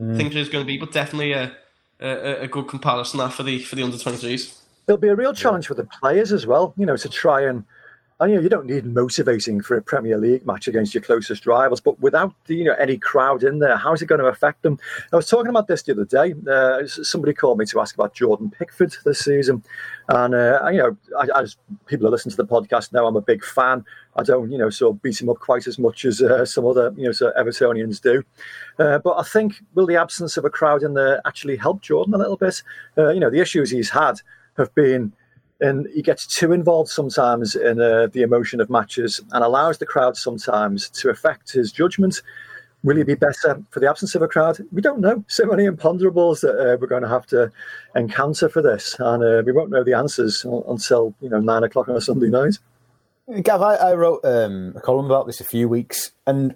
[0.00, 0.16] mm.
[0.16, 1.52] think it's going to be, but definitely a,
[2.00, 4.58] a, a good comparison that for the for the under 23s.
[4.86, 7.64] There'll be a real challenge for the players as well, you know, to try and
[8.20, 11.46] and you know you don't need motivating for a Premier League match against your closest
[11.46, 14.62] rivals, but without you know any crowd in there, how is it going to affect
[14.62, 14.78] them?
[15.12, 16.34] I was talking about this the other day.
[16.48, 19.64] Uh, somebody called me to ask about Jordan Pickford this season,
[20.08, 20.96] and uh, you know,
[21.34, 21.56] as
[21.86, 23.84] people who listen to the podcast know, I'm a big fan.
[24.16, 26.66] I don't, you know, sort of beat him up quite as much as uh, some
[26.66, 28.22] other, you know, sort of Evertonians do.
[28.78, 32.14] Uh, but I think will the absence of a crowd in there actually help Jordan
[32.14, 32.62] a little bit?
[32.98, 34.20] Uh, you know, the issues he's had
[34.56, 35.12] have been
[35.60, 39.86] and he gets too involved sometimes in uh, the emotion of matches and allows the
[39.86, 42.22] crowd sometimes to affect his judgment.
[42.82, 44.58] Will he be better for the absence of a crowd?
[44.72, 45.22] We don't know.
[45.28, 47.52] So many imponderables that uh, we're going to have to
[47.94, 51.88] encounter for this, and uh, we won't know the answers until you know nine o'clock
[51.90, 52.58] on a Sunday night.
[53.42, 56.54] Gav, I, I wrote um, a column about this a few weeks, and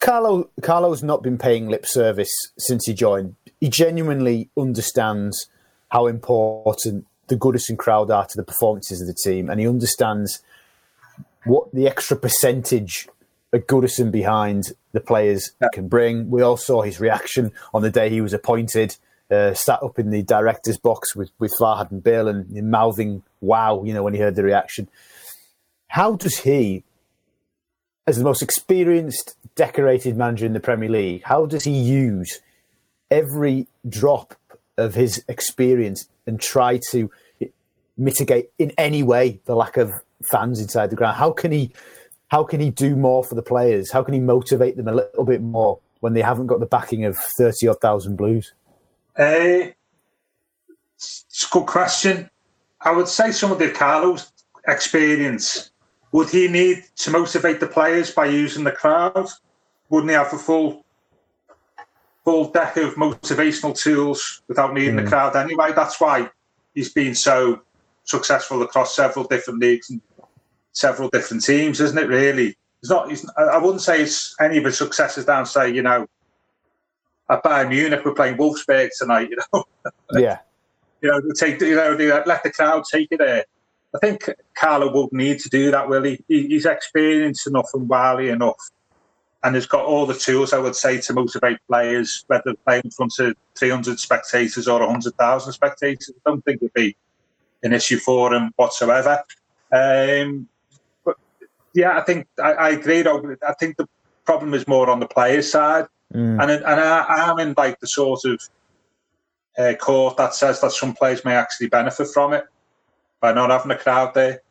[0.00, 3.36] Carlo Carlo's not been paying lip service since he joined.
[3.58, 5.48] He genuinely understands
[5.88, 10.42] how important the Goodison crowd are to the performances of the team, and he understands
[11.44, 13.08] what the extra percentage
[13.52, 15.68] of Goodison behind the players yeah.
[15.72, 16.30] can bring.
[16.30, 18.96] We all saw his reaction on the day he was appointed,
[19.30, 23.82] uh, sat up in the director's box with, with Farhad and Bill and mouthing wow,
[23.84, 24.88] you know, when he heard the reaction.
[25.88, 26.84] How does he,
[28.06, 32.40] as the most experienced, decorated manager in the Premier League, how does he use
[33.10, 34.34] every drop
[34.78, 37.10] of his experience and try to
[37.96, 39.92] mitigate in any way the lack of
[40.24, 41.16] fans inside the ground?
[41.16, 41.72] How can he
[42.28, 43.90] how can he do more for the players?
[43.90, 47.04] How can he motivate them a little bit more when they haven't got the backing
[47.04, 48.52] of thirty odd thousand blues?
[49.18, 49.68] Uh,
[50.96, 52.30] it's a good question.
[52.80, 54.32] I would say some of the Carlos
[54.66, 55.70] experience.
[56.12, 59.28] Would he need to motivate the players by using the crowd?
[59.88, 60.81] Wouldn't he have a full
[62.24, 65.04] full deck of motivational tools without needing mm.
[65.04, 65.72] the crowd anyway?
[65.74, 66.30] That's why
[66.74, 67.62] he's been so
[68.04, 70.00] successful across several different leagues and
[70.72, 72.08] several different teams, isn't it?
[72.08, 73.10] Really, it's not.
[73.10, 75.46] It's, I wouldn't say it's any of his successes down.
[75.46, 76.06] Say, you know,
[77.30, 79.30] at Bayern Munich, we're playing Wolfsburg tonight.
[79.30, 79.64] You know,
[80.12, 80.38] yeah.
[81.00, 83.44] you know, take you know, let the crowd take it there.
[83.94, 85.88] I think Carlo would need to do that.
[85.88, 86.22] Will he?
[86.28, 88.70] He's experienced enough and wily enough,
[89.44, 90.52] and has got all the tools.
[90.52, 95.52] I would say to motivate players, whether playing in front of 300 spectators or 100,000
[95.52, 96.10] spectators.
[96.10, 96.96] I don't think it'd be
[97.62, 99.22] an issue for him whatsoever.
[99.72, 100.48] Um,
[101.04, 101.16] but
[101.74, 103.00] yeah, I think I, I agree.
[103.00, 103.88] I think the
[104.24, 106.40] problem is more on the players' side, mm.
[106.40, 108.40] and and I, am in like the sort of
[109.58, 112.44] uh, court that says that some players may actually benefit from it
[113.20, 114.42] by not having a crowd there.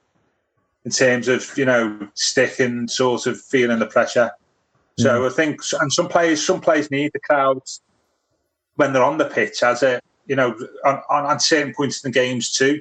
[0.83, 4.31] In terms of you know sticking, sort of feeling the pressure.
[4.97, 5.31] So mm.
[5.31, 7.81] I think, and some players, some players need the crowds
[8.75, 12.19] when they're on the pitch, as a you know, on, on, certain points in the
[12.19, 12.79] games too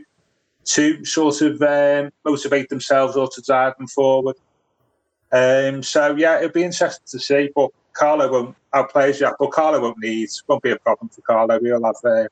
[0.64, 4.36] to sort of um, motivate themselves or to drive them forward.
[5.32, 7.50] Um, so yeah, it'll be interesting to see.
[7.54, 9.34] But Carlo won't outplay us yet.
[9.38, 11.58] But Carlo won't need won't be a problem for Carlo.
[11.60, 12.28] He'll have uh,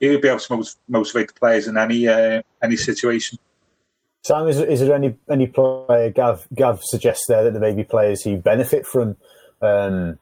[0.00, 3.38] he'll be able to motivate the players in any uh, any situation.
[4.22, 7.84] Sam, is, is there any any player Gav Gav suggests there that there may be
[7.84, 9.16] players who benefit from
[9.62, 10.18] um,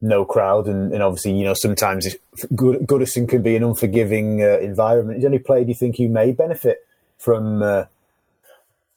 [0.00, 2.14] no crowd, and, and obviously, you know, sometimes
[2.54, 5.16] Good, Goodison can be an unforgiving uh, environment.
[5.16, 6.86] Is there any player do you think you may benefit
[7.18, 7.84] from uh,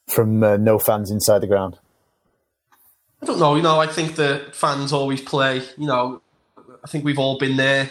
[0.08, 1.80] from uh, no fans inside the ground?
[3.22, 3.56] I don't know.
[3.56, 5.64] You know, I think the fans always play.
[5.78, 6.22] You know,
[6.84, 7.90] I think we've all been there,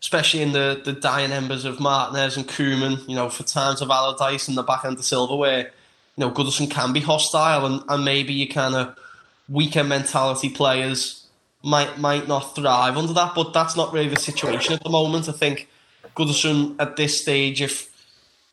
[0.00, 3.08] especially in the, the dying embers of Martinez and Koeman.
[3.08, 5.72] You know, for times of Allardyce and the back end of Silva, where
[6.18, 8.98] you know Goodison can be hostile, and, and maybe you kind of
[9.48, 11.26] weaker mentality players
[11.62, 15.28] might might not thrive under that, but that's not really the situation at the moment.
[15.28, 15.68] I think
[16.16, 17.88] Goodison at this stage, if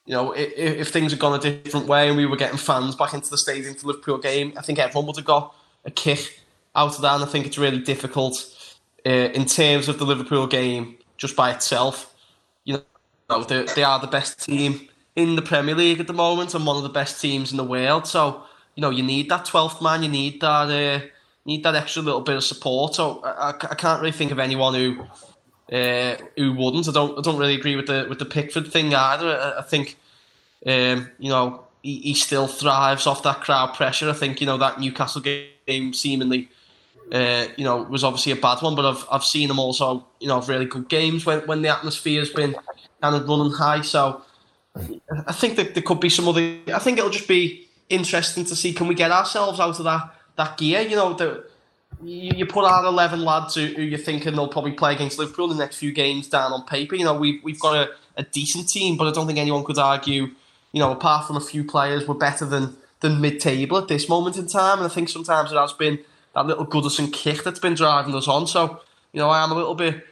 [0.06, 2.96] you know, if, if things had gone a different way and we were getting fans
[2.96, 5.90] back into the stadium for the Liverpool game, I think everyone would have got a
[5.90, 6.42] kick
[6.76, 7.16] out of that.
[7.16, 8.46] And I think it's really difficult
[9.08, 12.14] uh, in terms of the Liverpool game just by itself.
[12.64, 12.84] You
[13.30, 16.66] know, they, they are the best team in the Premier League at the moment and
[16.66, 18.06] one of the best teams in the world.
[18.08, 18.44] So,
[18.76, 20.70] you know, you need that 12th man, you need that.
[20.70, 21.06] Uh,
[21.46, 22.96] need that extra little bit of support.
[22.96, 25.06] So I, I can't really think of anyone who
[25.72, 26.88] uh, who wouldn't.
[26.88, 29.28] I don't I don't really agree with the with the Pickford thing either.
[29.28, 29.98] I, I think
[30.66, 34.10] um, you know he, he, still thrives off that crowd pressure.
[34.10, 36.50] I think you know that Newcastle game seemingly.
[37.12, 40.28] Uh, you know, was obviously a bad one, but I've I've seen them also, you
[40.28, 42.56] know, have really good games when, when the atmosphere has been
[43.00, 43.82] kind of running high.
[43.82, 44.24] So
[45.28, 46.42] I think that there could be some other.
[46.74, 50.14] I think it'll just be interesting to see can we get ourselves out of that
[50.36, 50.82] that gear.
[50.82, 51.46] You know, the,
[52.04, 55.50] you, you put out eleven lads who, who, you're thinking they'll probably play against Liverpool
[55.52, 56.96] in the next few games down on paper.
[56.96, 59.78] You know, we've we've got a, a decent team, but I don't think anyone could
[59.78, 60.28] argue.
[60.72, 64.38] You know, apart from a few players, we're better than than mid-table at this moment
[64.38, 64.80] in time.
[64.80, 66.00] And I think sometimes it has been
[66.34, 68.48] that little Goodison kick that's been driving us on.
[68.48, 68.82] So
[69.14, 70.06] you know, I am a little bit.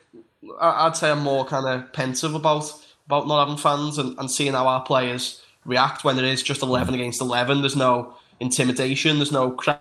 [0.61, 2.71] I'd say I'm more kind of pensive about
[3.05, 6.61] about not having fans and, and seeing how our players react when it is just
[6.61, 7.61] 11 against 11.
[7.61, 9.17] There's no intimidation.
[9.17, 9.79] There's no crowd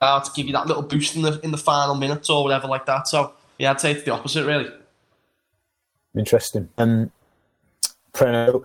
[0.00, 2.86] to give you that little boost in the in the final minutes or whatever like
[2.86, 3.08] that.
[3.08, 4.70] So yeah, I'd say it's the opposite really.
[6.16, 6.68] Interesting.
[6.78, 7.10] Um,
[8.12, 8.64] Preno,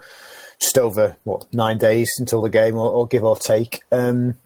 [0.59, 3.81] just over what nine days until the game, or, or give or take.
[3.91, 4.37] Um,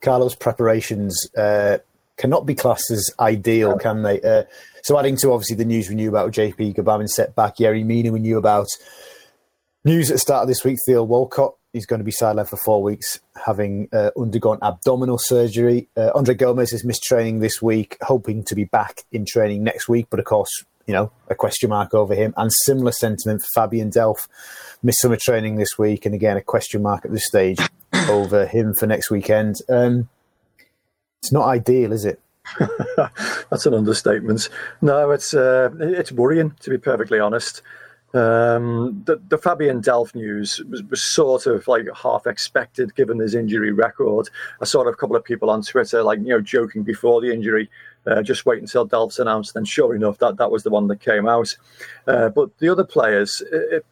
[0.00, 1.78] Carlos preparations uh,
[2.16, 4.20] cannot be classed as ideal, can they?
[4.20, 4.44] Uh,
[4.86, 8.20] so adding to obviously the news we knew about JP Gbamin setback, Yerry Mina we
[8.20, 8.68] knew about.
[9.84, 12.56] News at the start of this week, Theo Walcott, is going to be sidelined for
[12.56, 15.88] four weeks, having uh, undergone abdominal surgery.
[15.96, 19.88] Uh, Andre Gomes is missed training this week, hoping to be back in training next
[19.88, 22.32] week, but of course, you know, a question mark over him.
[22.36, 24.28] And similar sentiment for Fabian Delph,
[24.84, 27.58] missed summer training this week, and again, a question mark at this stage
[28.08, 29.56] over him for next weekend.
[29.68, 30.08] Um,
[31.20, 32.20] it's not ideal, is it?
[33.50, 34.48] That's an understatement.
[34.82, 37.62] No, it's uh, it's worrying to be perfectly honest.
[38.14, 43.34] Um, the, the Fabian Delph news was, was, sort of like half expected given his
[43.34, 44.30] injury record.
[44.60, 47.68] I saw a couple of people on Twitter, like, you know, joking before the injury,
[48.06, 49.56] uh, just wait until Delph's announced.
[49.56, 51.54] And sure enough, that, that was the one that came out.
[52.06, 53.86] Uh, but the other players, it, it,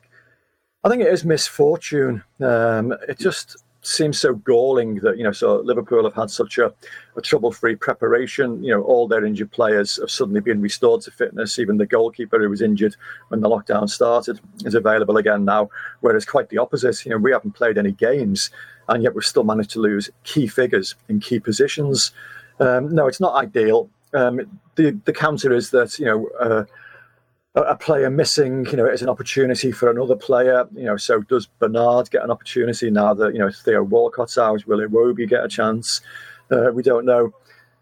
[0.84, 2.22] I think it is misfortune.
[2.40, 6.72] Um, it just seems so galling that you know so Liverpool have had such a,
[7.16, 8.62] a trouble-free preparation.
[8.62, 11.58] You know, all their injured players have suddenly been restored to fitness.
[11.58, 12.96] Even the goalkeeper who was injured
[13.28, 15.70] when the lockdown started is available again now.
[16.00, 17.04] Whereas quite the opposite.
[17.04, 18.50] You know, we haven't played any games,
[18.88, 22.12] and yet we've still managed to lose key figures in key positions.
[22.60, 23.90] Um, no, it's not ideal.
[24.12, 26.28] Um, the the counter is that you know.
[26.40, 26.64] Uh,
[27.54, 30.66] a player missing, you know, it's an opportunity for another player.
[30.74, 34.66] You know, so does Bernard get an opportunity now that you know Theo Walcott's out?
[34.66, 36.00] Will it Iwobi get a chance?
[36.50, 37.32] Uh, we don't know.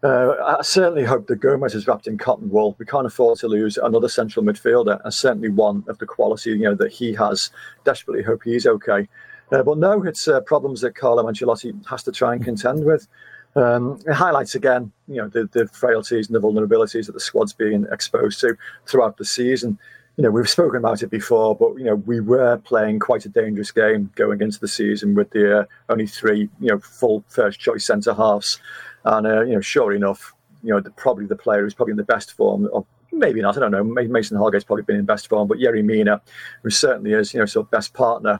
[0.03, 2.75] Uh, I certainly hope that Gomes is wrapped in cotton wool.
[2.77, 6.59] We can't afford to lose another central midfielder, and certainly one of the quality you
[6.59, 7.49] know that he has.
[7.83, 9.07] Desperately hope he's okay.
[9.51, 13.07] Uh, but no, it's uh, problems that Carlo Ancelotti has to try and contend with.
[13.55, 17.53] Um, it highlights again, you know, the, the frailties and the vulnerabilities that the squad's
[17.53, 19.77] being exposed to throughout the season.
[20.17, 23.29] You know, we've spoken about it before, but you know, we were playing quite a
[23.29, 27.59] dangerous game going into the season with the uh, only three, you know, full first
[27.59, 28.59] choice centre halves,
[29.05, 30.33] and uh, you know, sure enough,
[30.63, 33.57] you know, the, probably the player who's probably in the best form, or maybe not,
[33.57, 33.83] I don't know.
[33.83, 36.21] Mason Holgate's probably been in best form, but Yerry Mina,
[36.61, 38.39] who certainly is, you know, sort of best partner,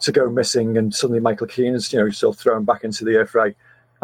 [0.00, 3.26] to go missing, and suddenly Michael Keane's, you know, sort of thrown back into the
[3.30, 3.54] fray.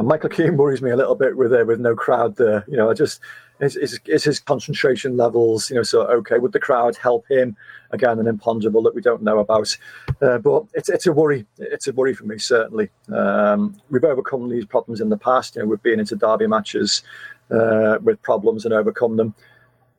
[0.00, 2.64] And Michael Keane worries me a little bit with uh, with no crowd there.
[2.66, 3.20] You know, I just
[3.60, 5.68] is his concentration levels.
[5.68, 7.54] You know, so okay, would the crowd help him?
[7.90, 9.76] Again, an imponderable that we don't know about.
[10.22, 11.44] Uh, but it's it's a worry.
[11.58, 12.88] It's a worry for me certainly.
[13.12, 15.54] Um, we've overcome these problems in the past.
[15.54, 17.02] You know, we've been into derby matches
[17.50, 19.34] uh, with problems and overcome them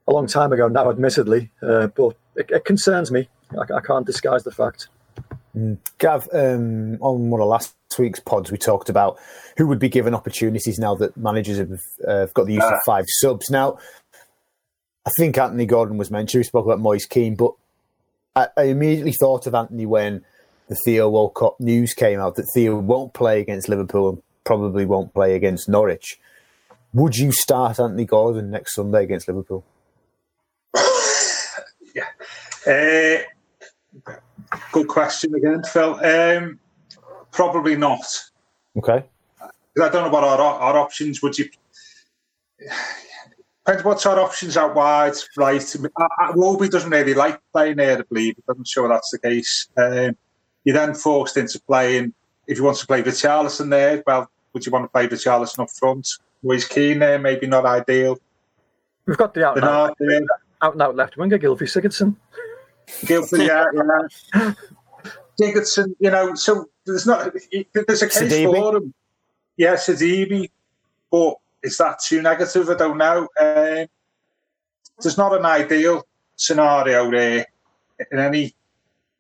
[0.08, 1.52] a long time ago now, admittedly.
[1.62, 3.30] Uh, but it, it, concerns me.
[3.52, 4.88] I, I can't disguise the fact.
[5.56, 5.78] Mm.
[6.00, 9.20] Gav, um, on one of the last week's pods, we talked about
[9.58, 12.80] who would be given opportunities now that managers have, uh, got the use of ah.
[12.86, 13.50] five subs.
[13.50, 13.78] Now,
[15.06, 16.40] I think Anthony Gordon was mentioned.
[16.40, 17.54] We spoke about Moise Kean, but
[18.36, 20.24] I, I, immediately thought of Anthony when
[20.68, 25.14] the Theo Walcott news came out that Theo won't play against Liverpool and probably won't
[25.14, 26.20] play against Norwich.
[26.94, 29.66] Would you start Anthony Gordon next Sunday against Liverpool?
[31.96, 32.06] yeah.
[32.66, 33.24] Uh,
[34.72, 35.96] Good question again, Phil.
[35.96, 36.60] Um,
[37.32, 38.06] probably not.
[38.78, 39.06] Okay.
[39.42, 41.50] I don't know what our, our options would you.
[43.66, 45.76] Depends what's our options out wide, right?
[46.36, 48.38] Roby doesn't really like playing there, I believe.
[48.38, 49.70] It doesn't show that's the case.
[49.78, 50.18] Um,
[50.64, 52.14] you're then forced into playing.
[52.48, 55.70] If you want to play Richarlison there, well, would you want to play Richarlison up
[55.70, 56.08] front?
[56.44, 57.20] Was Kean there?
[57.20, 58.20] Maybe not ideal.
[59.06, 59.98] We've got the out and out,
[60.62, 62.16] out, and out left winger, Gylfi Sigurdsson.
[63.06, 63.66] Guilty, yeah,
[64.34, 64.54] yeah.
[65.40, 68.52] Sigurdsson, you know, so there's not there's a case Sidibe.
[68.52, 68.94] for him.
[69.58, 70.50] Yeah, Sidibe,
[71.12, 72.70] but is that too negative?
[72.70, 73.28] I don't know.
[73.40, 73.88] Um,
[75.00, 76.06] there's not an ideal
[76.36, 77.46] scenario there
[78.12, 78.54] in any,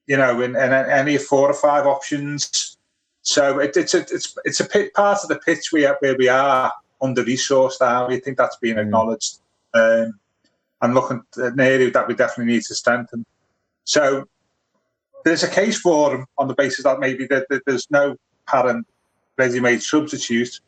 [0.08, 2.78] you know, in, in any four or five options.
[3.22, 6.28] So it, it's a it's it's a pit, part of the pitch we where we
[6.28, 8.08] are under resourced now.
[8.08, 8.82] We think that's been mm.
[8.82, 9.40] acknowledged.
[9.74, 10.20] Um,
[10.82, 13.26] and looking at an area that we definitely need to strengthen.
[13.84, 14.26] So
[15.24, 18.16] there's a case for them on the basis that maybe that, that there's no
[18.48, 18.88] apparent
[19.38, 20.60] ready-made substitute,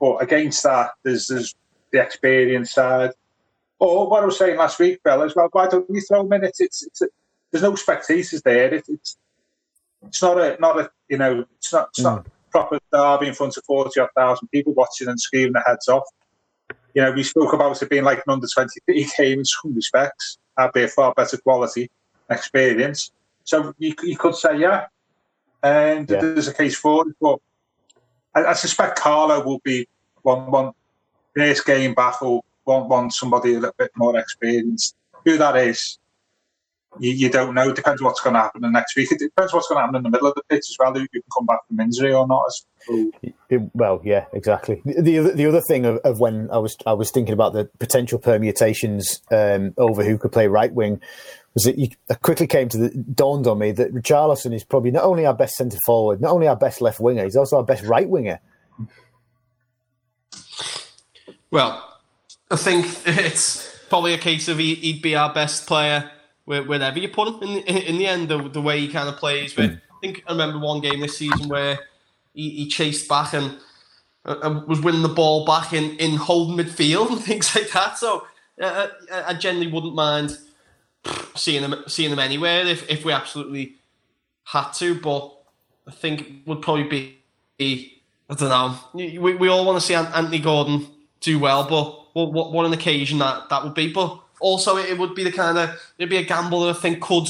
[0.00, 1.54] but against that, there's there's
[1.92, 3.12] the experience side.
[3.78, 6.44] Or what I was saying last week, fellas, well, why don't we throw in?
[6.44, 7.06] It's, it's, a,
[7.50, 8.74] there's no spectators there.
[8.74, 9.16] It, it's
[10.06, 12.30] it's not a not a you know it's not it's not mm.
[12.50, 16.04] proper derby in front of 40 odd thousand people watching and screaming their heads off.
[16.94, 20.38] You know, we spoke about it being like an under 23 game in some respects,
[20.58, 21.90] albeit far better quality
[22.30, 23.12] experience.
[23.48, 24.88] So you, you could say, yeah,
[25.62, 26.20] and yeah.
[26.20, 27.16] there's a case for it.
[27.18, 27.38] But
[28.34, 29.88] I, I, suspect Carlo will be
[30.20, 30.72] one one
[31.34, 34.96] first game back or want want somebody a little bit more experienced.
[35.24, 35.98] Who that is,
[36.98, 37.70] you, you don't know.
[37.70, 39.10] It depends what's going to happen the next week.
[39.12, 40.92] It depends what's going to happen in the middle of the pitch as well.
[40.92, 42.50] Who can come back from injury or not.
[43.72, 44.82] Well, yeah, exactly.
[44.84, 47.64] The other, the other thing of, of, when I was I was thinking about the
[47.78, 51.00] potential permutations um, over who could play right wing
[51.54, 51.88] was that you
[52.22, 55.56] quickly came to the dawned on me that Richarlison is probably not only our best
[55.56, 58.40] centre forward, not only our best left winger, he's also our best right winger.
[61.50, 61.98] Well,
[62.50, 66.10] I think it's probably a case of he'd be our best player
[66.44, 67.42] wherever you put him.
[67.42, 69.56] In the, in the end, the, the way he kind of plays.
[69.56, 69.76] With, mm.
[69.76, 71.78] I think I remember one game this season where
[72.34, 73.58] he, he chased back and,
[74.24, 77.98] uh, was winning the ball back in, in holding midfield and things like that.
[77.98, 78.26] So
[78.60, 80.38] uh, I, I generally wouldn't mind
[81.34, 83.74] seeing them seeing him anywhere if, if we absolutely
[84.44, 85.00] had to.
[85.00, 85.32] But
[85.86, 86.84] I think it would probably
[87.58, 87.98] be
[88.30, 88.78] I don't know.
[88.92, 90.86] We, we all want to see Anthony Gordon
[91.20, 93.92] do well, but what, what an occasion that, that would be.
[93.92, 97.00] But also, it would be the kind of it'd be a gamble that I think
[97.00, 97.28] could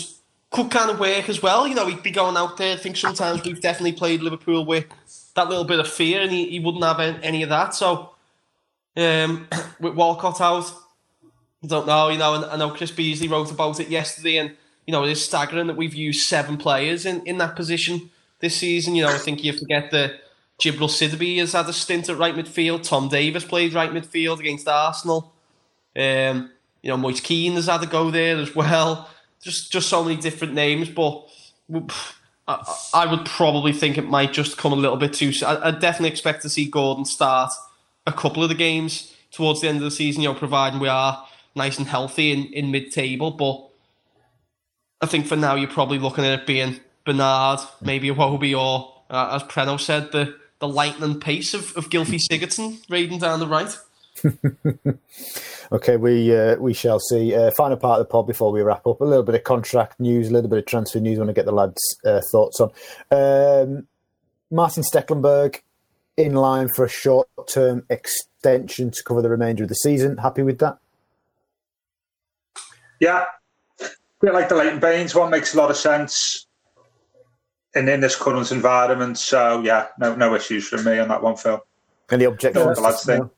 [0.51, 1.69] could kind of work as well.
[1.69, 2.75] You know, he'd be going out there.
[2.75, 4.87] I think sometimes we've definitely played Liverpool with
[5.35, 7.75] that little bit of fear, and he, he wouldn't have any of that.
[7.75, 8.11] So,
[8.97, 9.47] um,
[9.81, 10.73] with Walcott out,
[11.63, 12.09] I don't know.
[12.09, 14.57] You know, and I know Chris Beesley wrote about it yesterday, and
[14.87, 18.57] you know, it is staggering that we've used seven players in, in that position this
[18.57, 18.95] season.
[18.95, 20.21] You know, I think you forget that
[20.59, 22.83] Djibril Sidibe has had a stint at right midfield.
[22.83, 25.33] Tom Davies played right midfield against Arsenal.
[25.97, 26.51] Um,
[26.83, 29.09] you know, Moise Kean has had to go there as well.
[29.43, 31.29] Just just so many different names, but
[32.49, 35.33] I, I would probably think it might just come a little bit too.
[35.45, 37.53] I, I definitely expect to see Gordon start
[38.07, 40.23] a couple of the games towards the end of the season.
[40.23, 41.25] You know, providing we are
[41.59, 43.69] nice and healthy in, in mid table, but
[45.01, 49.39] I think for now you're probably looking at it being Bernard, maybe Iwobi, or uh,
[49.41, 53.77] as Preno said, the the lightning pace of, of Gylfi Sigurdsson raiding down the right.
[55.73, 57.35] okay, we uh, we shall see.
[57.35, 59.01] Uh, final part of the pod before we wrap up.
[59.01, 61.19] A little bit of contract news, a little bit of transfer news.
[61.19, 62.71] I want to get the lads' uh, thoughts on.
[63.11, 63.87] Um,
[64.51, 65.61] Martin Stekelenburg
[66.17, 70.17] in line for a short term extension to cover the remainder of the season.
[70.17, 70.79] Happy with that?
[73.01, 73.25] Yeah,
[73.81, 73.87] a
[74.21, 76.47] bit like the Leighton Baines one makes a lot of sense
[77.75, 79.19] in, in this current environment.
[79.19, 81.65] So yeah, no no issues from me on that one, Phil.
[82.11, 83.07] And the objections?
[83.07, 83.31] No,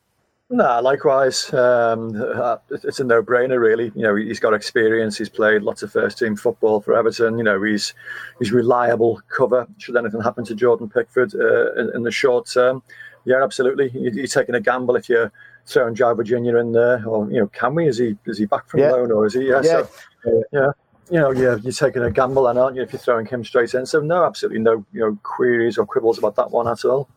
[0.49, 1.53] no, likewise.
[1.53, 3.91] Um, uh, it's a no-brainer, really.
[3.95, 5.17] You know, he's got experience.
[5.17, 7.37] He's played lots of first-team football for Everton.
[7.37, 7.93] You know, he's
[8.39, 12.83] he's reliable cover should anything happen to Jordan Pickford uh, in, in, the short term.
[13.23, 13.91] Yeah, absolutely.
[13.93, 15.31] You're taking a gamble if you're
[15.65, 17.87] throwing João Virgínia in there, or you know, can we?
[17.87, 18.91] Is he is he back from yeah.
[18.91, 19.47] loan or is he?
[19.47, 19.83] Yeah, yeah.
[20.23, 20.71] So, yeah
[21.11, 23.73] you know, you're, you're taking a gamble, and aren't you, if you're throwing him straight
[23.73, 23.85] in?
[23.85, 27.09] So, no, absolutely no, you know, queries or quibbles about that one at all.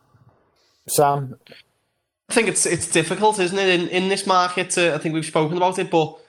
[0.85, 1.39] Sam,
[2.29, 4.71] I think it's it's difficult, isn't it, in, in this market?
[4.71, 6.19] To, I think we've spoken about it, but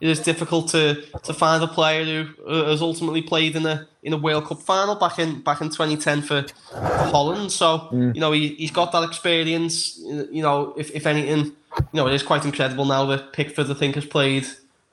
[0.00, 3.88] it is difficult to, to find a player who uh, has ultimately played in a
[4.04, 7.50] in a World Cup final back in back in 2010 for, for Holland.
[7.50, 8.14] So mm.
[8.14, 9.98] you know he he's got that experience.
[9.98, 13.74] You know, if if anything, you know it is quite incredible now that Pickford I
[13.74, 14.46] think has played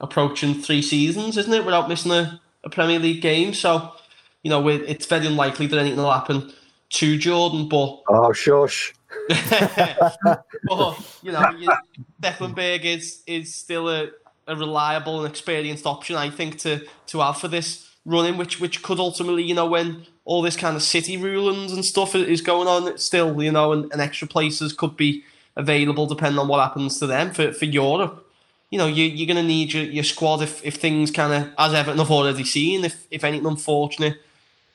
[0.03, 3.53] approaching three seasons, isn't it, without missing a, a Premier League game?
[3.53, 3.93] So,
[4.43, 6.51] you know, it's very unlikely that anything will happen
[6.89, 8.01] to Jordan, but.
[8.09, 8.93] Oh, shush.
[9.29, 11.53] but, you know,
[12.21, 14.09] Stekelenburg is, is still a,
[14.47, 18.83] a reliable and experienced option, I think, to, to have for this running, which which
[18.83, 22.67] could ultimately, you know, when all this kind of city rulings and stuff is going
[22.67, 25.23] on, still, you know, and, and extra places could be
[25.55, 28.23] available depending on what happens to them for, for Europe
[28.73, 31.53] you know, you, you're going to need your, your squad if, if things kind of,
[31.59, 34.17] as Everton have already seen, if, if anything unfortunate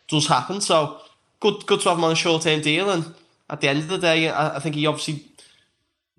[0.06, 0.60] does happen.
[0.60, 1.00] So
[1.40, 2.90] good good to have him on a short term deal.
[2.90, 3.12] And
[3.50, 5.24] at the end of the day, I, I, think he obviously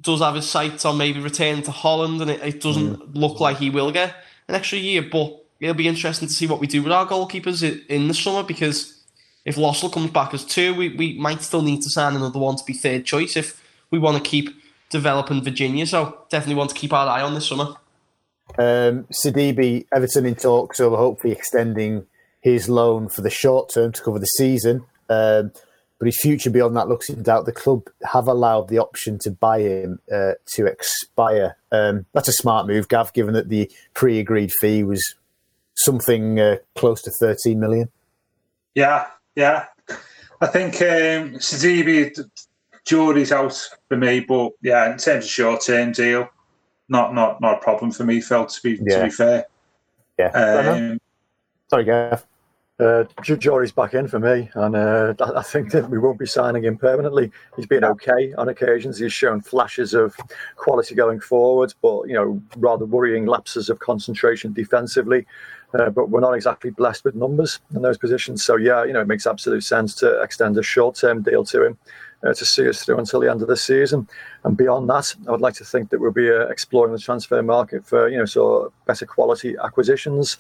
[0.01, 3.15] does have his sights on maybe returning to Holland, and it, it doesn't mm.
[3.15, 4.13] look like he will get
[4.49, 5.01] an extra year.
[5.01, 8.43] But it'll be interesting to see what we do with our goalkeepers in the summer
[8.43, 9.01] because
[9.45, 12.57] if Lössl comes back as two, we, we might still need to sign another one
[12.57, 14.49] to be third choice if we want to keep
[14.89, 15.87] developing Virgínia.
[15.87, 17.75] So definitely want to keep our eye on this summer.
[18.57, 22.07] Um, Sidibe, Everton in talks over hopefully extending
[22.41, 24.85] his loan for the short term to cover the season.
[25.09, 25.51] Um,
[25.99, 27.45] but his future beyond that looks in doubt.
[27.45, 31.57] The club have allowed the option to buy him uh, to expire.
[31.71, 35.15] Um, that's a smart move, Gav, given that the pre-agreed fee was
[35.75, 37.89] something uh, close to 13 million.
[38.75, 39.65] Yeah, yeah.
[40.39, 42.17] I think um, Sidibe,
[42.89, 46.27] jury's out for me, but yeah, in terms of short term deal,
[46.89, 48.47] not not not a problem for me, Phil.
[48.47, 48.97] To be yeah.
[48.97, 49.45] to be fair,
[50.17, 50.27] yeah.
[50.29, 50.99] Um,
[51.69, 52.25] Sorry, Gav.
[52.79, 56.63] Uh, Jory's back in for me, and uh, I think that we won't be signing
[56.63, 57.29] him permanently.
[57.57, 58.97] He's been okay on occasions.
[58.97, 60.15] He's shown flashes of
[60.55, 65.27] quality going forward, but you know, rather worrying lapses of concentration defensively.
[65.77, 68.43] Uh, but we're not exactly blessed with numbers in those positions.
[68.43, 71.77] So yeah, you know, it makes absolute sense to extend a short-term deal to him
[72.23, 74.07] uh, to see us through until the end of the season.
[74.43, 77.41] And beyond that, I would like to think that we'll be uh, exploring the transfer
[77.41, 80.37] market for you know so better quality acquisitions.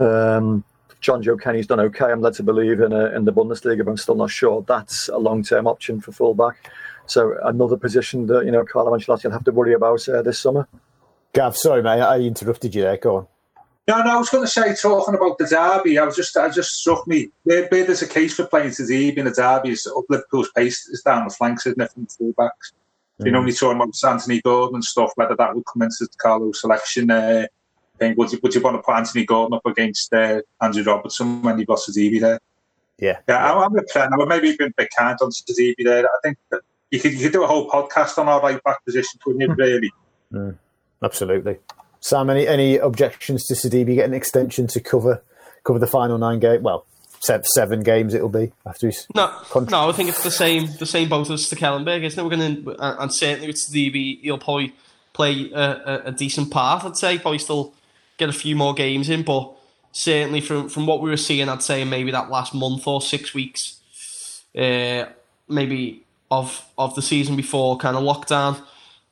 [0.00, 0.64] Um,
[1.00, 2.06] Jonjoe Kenny's done okay.
[2.06, 5.08] I'm led to believe in a, in the Bundesliga, but I'm still not sure that's
[5.08, 6.70] a long term option for fullback.
[7.06, 10.38] So another position that you know Carlo Ancelotti will have to worry about uh, this
[10.38, 10.66] summer.
[11.34, 12.96] Gav, sorry mate, I interrupted you there.
[12.96, 13.26] Go on.
[13.88, 16.50] No, no, I was going to say, talking about the derby, I was just, I
[16.50, 19.70] just struck me where, where there's a case for playing Sidibe in a derby.
[19.70, 22.72] Is Liverpool's pace is down the flanks, isn't it, from fullbacks?
[23.18, 23.26] Mm.
[23.26, 25.96] You know, when you're talking about Anthony Gordon and stuff, whether that would come into
[26.00, 27.10] the Carlo selection.
[27.10, 27.46] Uh,
[27.98, 31.42] think would you, would you want to put Anthony Gordon up against uh, Andrew Robertson
[31.42, 32.40] when you've got Sidibe there?
[32.98, 33.54] Yeah, yeah, yeah.
[33.54, 34.12] I'm a fan.
[34.12, 36.04] I would maybe been a bit kind on Sidibe there.
[36.04, 36.38] I think
[36.90, 39.54] you could you could do a whole podcast on our right back position, couldn't you?
[39.54, 39.92] Really?
[40.32, 40.58] Mm.
[41.02, 41.58] Absolutely.
[42.00, 45.22] Sam, any any objections to Sidibe getting an extension to cover
[45.64, 46.62] cover the final nine game?
[46.62, 46.86] Well,
[47.20, 49.30] seven games it'll be after his no
[49.70, 52.64] no I think it's the same the same boat as Stekelenburg isn't it we're going
[52.64, 54.74] to and certainly with Sidibe he'll probably
[55.12, 57.74] play a, a, a, decent part I'd say probably still
[58.18, 59.52] get a few more games in but
[59.92, 63.34] certainly from from what we were seeing I'd say maybe that last month or six
[63.34, 63.80] weeks
[64.56, 65.06] uh,
[65.48, 68.62] maybe of of the season before kind of lockdown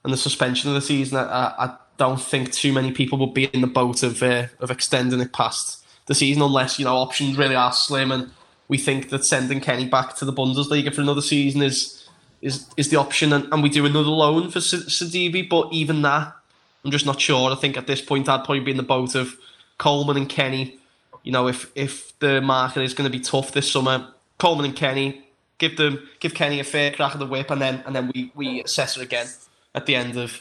[0.05, 3.45] and the suspension of the season I, I don't think too many people would be
[3.47, 7.37] in the boat of uh, of extending it past the season unless you know options
[7.37, 8.13] really are slim.
[8.13, 8.31] And
[8.69, 12.09] we think that sending Kenny back to the Bundesliga for another season is
[12.43, 13.33] is is the option.
[13.33, 16.35] And, and we do another loan for Sidibe but even that
[16.85, 17.51] I'm just not sure.
[17.51, 19.37] I think at this point I'd probably be in the boat of
[19.79, 20.79] Coleman and Kenny.
[21.23, 24.77] You know if if the market is going to be tough this summer Coleman and
[24.77, 25.25] Kenny
[25.59, 28.31] give them give Kenny a fair crack of the whip and then and then we
[28.35, 29.27] we assess it again
[29.75, 30.41] at the end of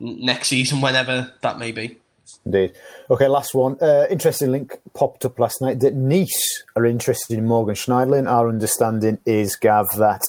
[0.00, 1.98] next season, whenever that may be.
[2.44, 2.72] Indeed.
[3.10, 3.76] Okay, last one.
[3.80, 8.30] Uh, interesting link popped up last night that Nice are interested in Morgan Schneiderlin.
[8.30, 10.22] Our understanding is, Gav, that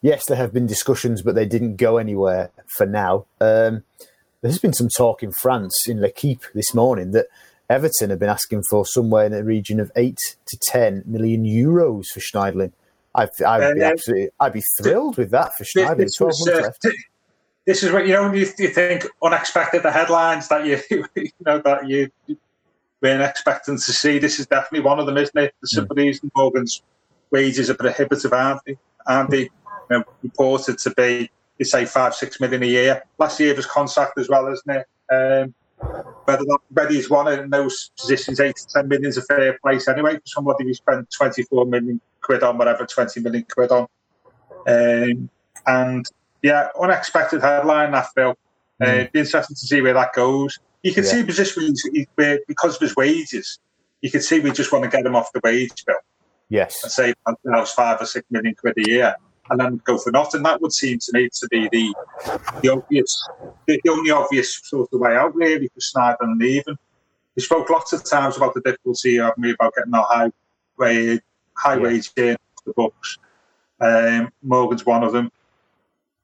[0.00, 3.26] yes, there have been discussions, but they didn't go anywhere for now.
[3.40, 3.84] Um,
[4.40, 7.26] there's been some talk in France, in L'Equipe this morning, that
[7.70, 12.06] Everton have been asking for somewhere in the region of 8 to 10 million euros
[12.06, 12.72] for Schneiderlin.
[13.14, 16.16] I'd, I'd, be uh, absolutely, I'd be thrilled with that for Schneiderlin.
[16.16, 16.86] 12 months uh, left
[17.66, 20.80] this is what you know when you, you think unexpected the headlines that you
[21.14, 22.10] you know that you
[23.00, 24.18] weren't expecting to see.
[24.18, 25.54] This is definitely one of them, isn't it?
[25.60, 26.22] The Sympathies mm.
[26.24, 26.82] and Morgan's
[27.30, 28.78] wages are prohibitive, aren't they?
[29.06, 29.42] Aren't they?
[29.42, 33.02] You know, reported to be, you say, five, six million a year.
[33.18, 34.86] Last year was contract as well, isn't it?
[35.12, 35.54] Um,
[36.24, 39.58] whether that whether he's one in those positions, eight to ten million is a fair
[39.60, 43.70] price anyway for somebody who spent twenty four million quid on whatever, twenty million quid
[43.70, 43.86] on.
[44.66, 45.28] Um,
[45.66, 46.06] and
[46.42, 48.36] yeah, unexpected headline that Phil.
[48.80, 48.86] Mm.
[48.86, 50.58] Uh, it'd be interesting to see where that goes.
[50.82, 51.10] You can yeah.
[51.10, 53.60] see where because of his wages,
[54.00, 55.96] you can see we just want to get him off the wage bill.
[56.48, 59.14] Yes, and say that five or six million quid a year,
[59.50, 60.42] and then go for nothing.
[60.42, 61.94] That would seem to me to be the
[62.60, 63.28] the obvious,
[63.66, 66.76] the, the only obvious sort of way out really for Schneiderlin leaving.
[67.36, 70.30] We spoke lots of times about the difficulty of me about getting a high
[70.76, 71.20] wage,
[71.56, 71.80] high yeah.
[71.80, 72.36] wage in
[72.66, 73.18] the books.
[73.80, 75.30] Um, Morgan's one of them.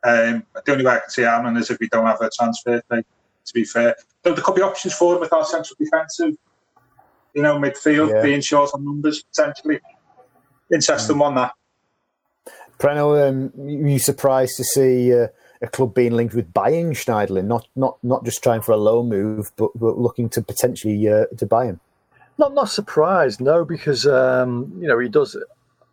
[0.04, 2.82] Um, the only way I can see Aaron is if we don't have a transfer
[2.90, 3.02] fee,
[3.46, 3.96] to be fair.
[4.24, 6.36] So there could be options for him with our central defensive,
[7.34, 8.22] you know, midfield, yeah.
[8.22, 9.80] being short on numbers, potentially.
[10.72, 11.20] Interesting mm.
[11.20, 11.52] one, that.
[12.78, 15.28] Preno, um, were you surprised to see uh,
[15.60, 19.02] a club being linked with buying Schneiderlin, not not not just trying for a low
[19.02, 21.80] move, but, but looking to potentially uh, to buy him?
[22.38, 25.36] Not not surprised, no, because um, you know he does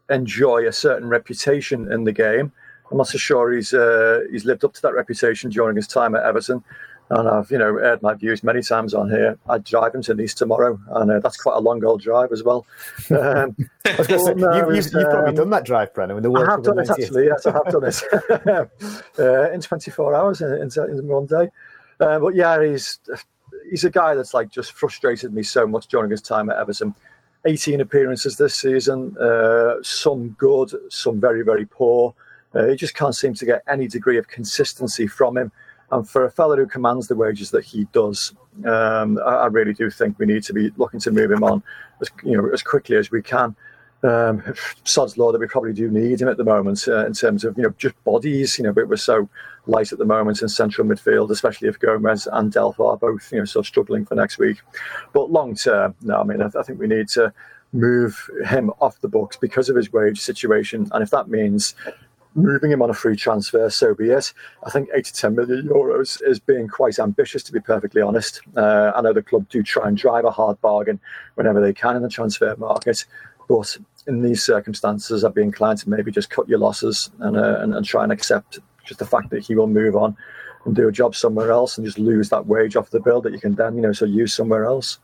[0.10, 2.52] enjoy a certain reputation in the game.
[2.92, 6.16] I'm not so sure he's uh, he's lived up to that reputation during his time
[6.16, 6.64] at Everton.
[7.12, 9.38] And I've, you know, aired my views many times on here.
[9.48, 12.42] I'd drive him to Nice tomorrow, and uh, that's quite a long old drive as
[12.42, 12.66] well.
[13.12, 13.56] Um,
[13.86, 16.18] I no, you've, you've, you've, probably um, done that drive, Brennan.
[16.18, 17.26] In the World I have done it actually.
[17.26, 21.50] Yes, I have done it uh, in 24 hours in, in, in one day.
[22.00, 22.98] Uh, but yeah, he's
[23.70, 26.96] he's a guy that's like just frustrated me so much during his time at Everton.
[27.48, 32.16] 18 appearances this season, uh, some good, some very very poor.
[32.56, 35.52] Uh, he just can't seem to get any degree of consistency from him.
[35.92, 38.34] And for a fellow who commands the wages that he does,
[38.66, 41.62] um, I, I, really do think we need to be looking to move him on
[42.02, 43.56] as you know as quickly as we can.
[44.04, 44.44] um,
[44.84, 47.58] sod's law that we probably do need him at the moment uh, in terms of
[47.58, 48.58] you know just bodies.
[48.58, 49.30] You know, we're so
[49.68, 53.40] light at the moment in central midfield, especially if Gomes and Delph are both you
[53.40, 54.62] know sort of struggling for next week.
[55.14, 57.34] But long term, no, I mean I, I think we need to
[57.74, 61.76] move him off the books because of his wage situation, and if that means
[62.36, 64.34] moving him on a free transfer, so be it.
[64.66, 68.42] I think eight to ten million euros is being quite ambitious, to be perfectly honest.
[68.56, 71.00] Uh, I know the club do try and drive a hard bargain
[71.36, 73.06] whenever they can in the transfer market,
[73.48, 73.78] but
[74.08, 77.74] in these circumstances, I'd be inclined to maybe just cut your losses and, uh, and,
[77.74, 80.16] and try and accept just the fact that he will move on
[80.66, 83.34] and do a job somewhere else and just lose that wage off the bill that
[83.34, 85.00] you can then, you know, so use somewhere else.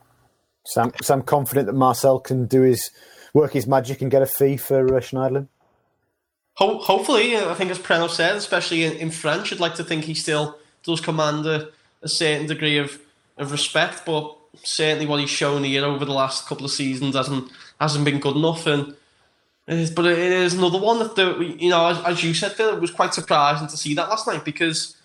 [0.66, 2.92] Sam, Sam confident that Marcel can do his
[3.34, 5.48] work his magic and get a fee for uh?
[6.62, 9.84] Ho- hopefully, uh, I think as Preno said, especially in, in French, I'd like to
[9.84, 11.70] think he still does command a,
[12.04, 13.00] a certain degree of,
[13.40, 17.52] of respect, but certainly what he's shown here over the last couple of seasons hasn't
[17.80, 18.68] hasn't been good enough.
[18.68, 18.94] And
[19.66, 22.82] but it is another one that the you know as, as you said, Phil, it
[22.82, 24.96] was quite surprising to see that last night because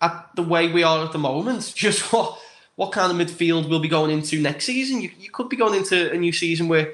[0.00, 2.38] at the way we are at the moment, just what
[2.76, 5.02] what kind of midfield we'll be going into next season.
[5.02, 6.88] You you could be going into a new season with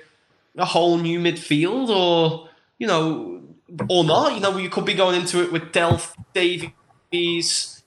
[0.57, 2.49] a whole new midfield, or
[2.81, 3.41] you know,
[3.89, 4.35] or not.
[4.35, 7.83] You know, you could be going into it with Delph, Davies,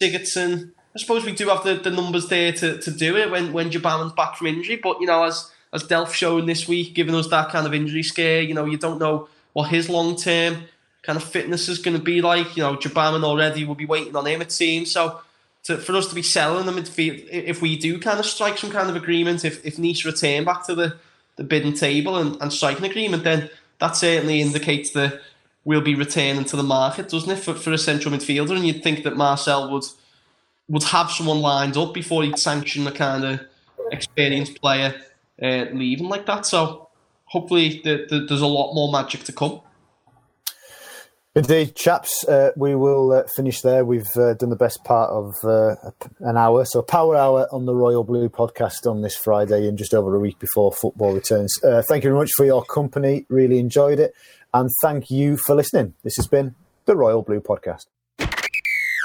[0.00, 0.72] Sigurdsson.
[0.94, 3.70] I suppose we do have the, the numbers there to, to do it when when
[3.70, 4.76] Gbamin's back from injury.
[4.76, 8.02] But you know, as as Delph shown this week, giving us that kind of injury
[8.02, 10.64] scare, you know, you don't know what his long term
[11.02, 12.56] kind of fitness is going to be like.
[12.56, 14.90] You know, Gbamin already will be waiting on him, it seems.
[14.90, 15.20] So
[15.64, 18.70] to, for us to be selling the midfield, if we do kind of strike some
[18.70, 20.96] kind of agreement, if, if Nice return back to the,
[21.36, 25.20] the bidding table and, and strike an agreement, then that certainly indicates that
[25.64, 28.56] we'll be returning to the market, doesn't it, for, for a central midfielder?
[28.56, 29.84] And you'd think that Marcel would
[30.68, 33.40] would have someone lined up before he'd sanction a kind of
[33.92, 34.94] experienced player
[35.40, 36.44] uh, leaving like that.
[36.44, 36.88] So
[37.26, 39.60] hopefully the, the, there's a lot more magic to come.
[41.36, 43.84] Indeed, chaps, uh, we will uh, finish there.
[43.84, 45.74] We've uh, done the best part of uh,
[46.20, 49.92] an hour, so power hour on the Royal Blue podcast on this Friday and just
[49.92, 51.62] over a week before football returns.
[51.62, 53.26] Uh, thank you very much for your company.
[53.28, 54.14] Really enjoyed it.
[54.54, 55.92] And thank you for listening.
[56.04, 56.54] This has been
[56.86, 57.84] the Royal Blue podcast.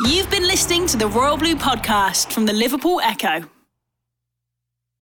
[0.06, 3.44] You've been listening to the Royal Blue podcast from the Liverpool Echo.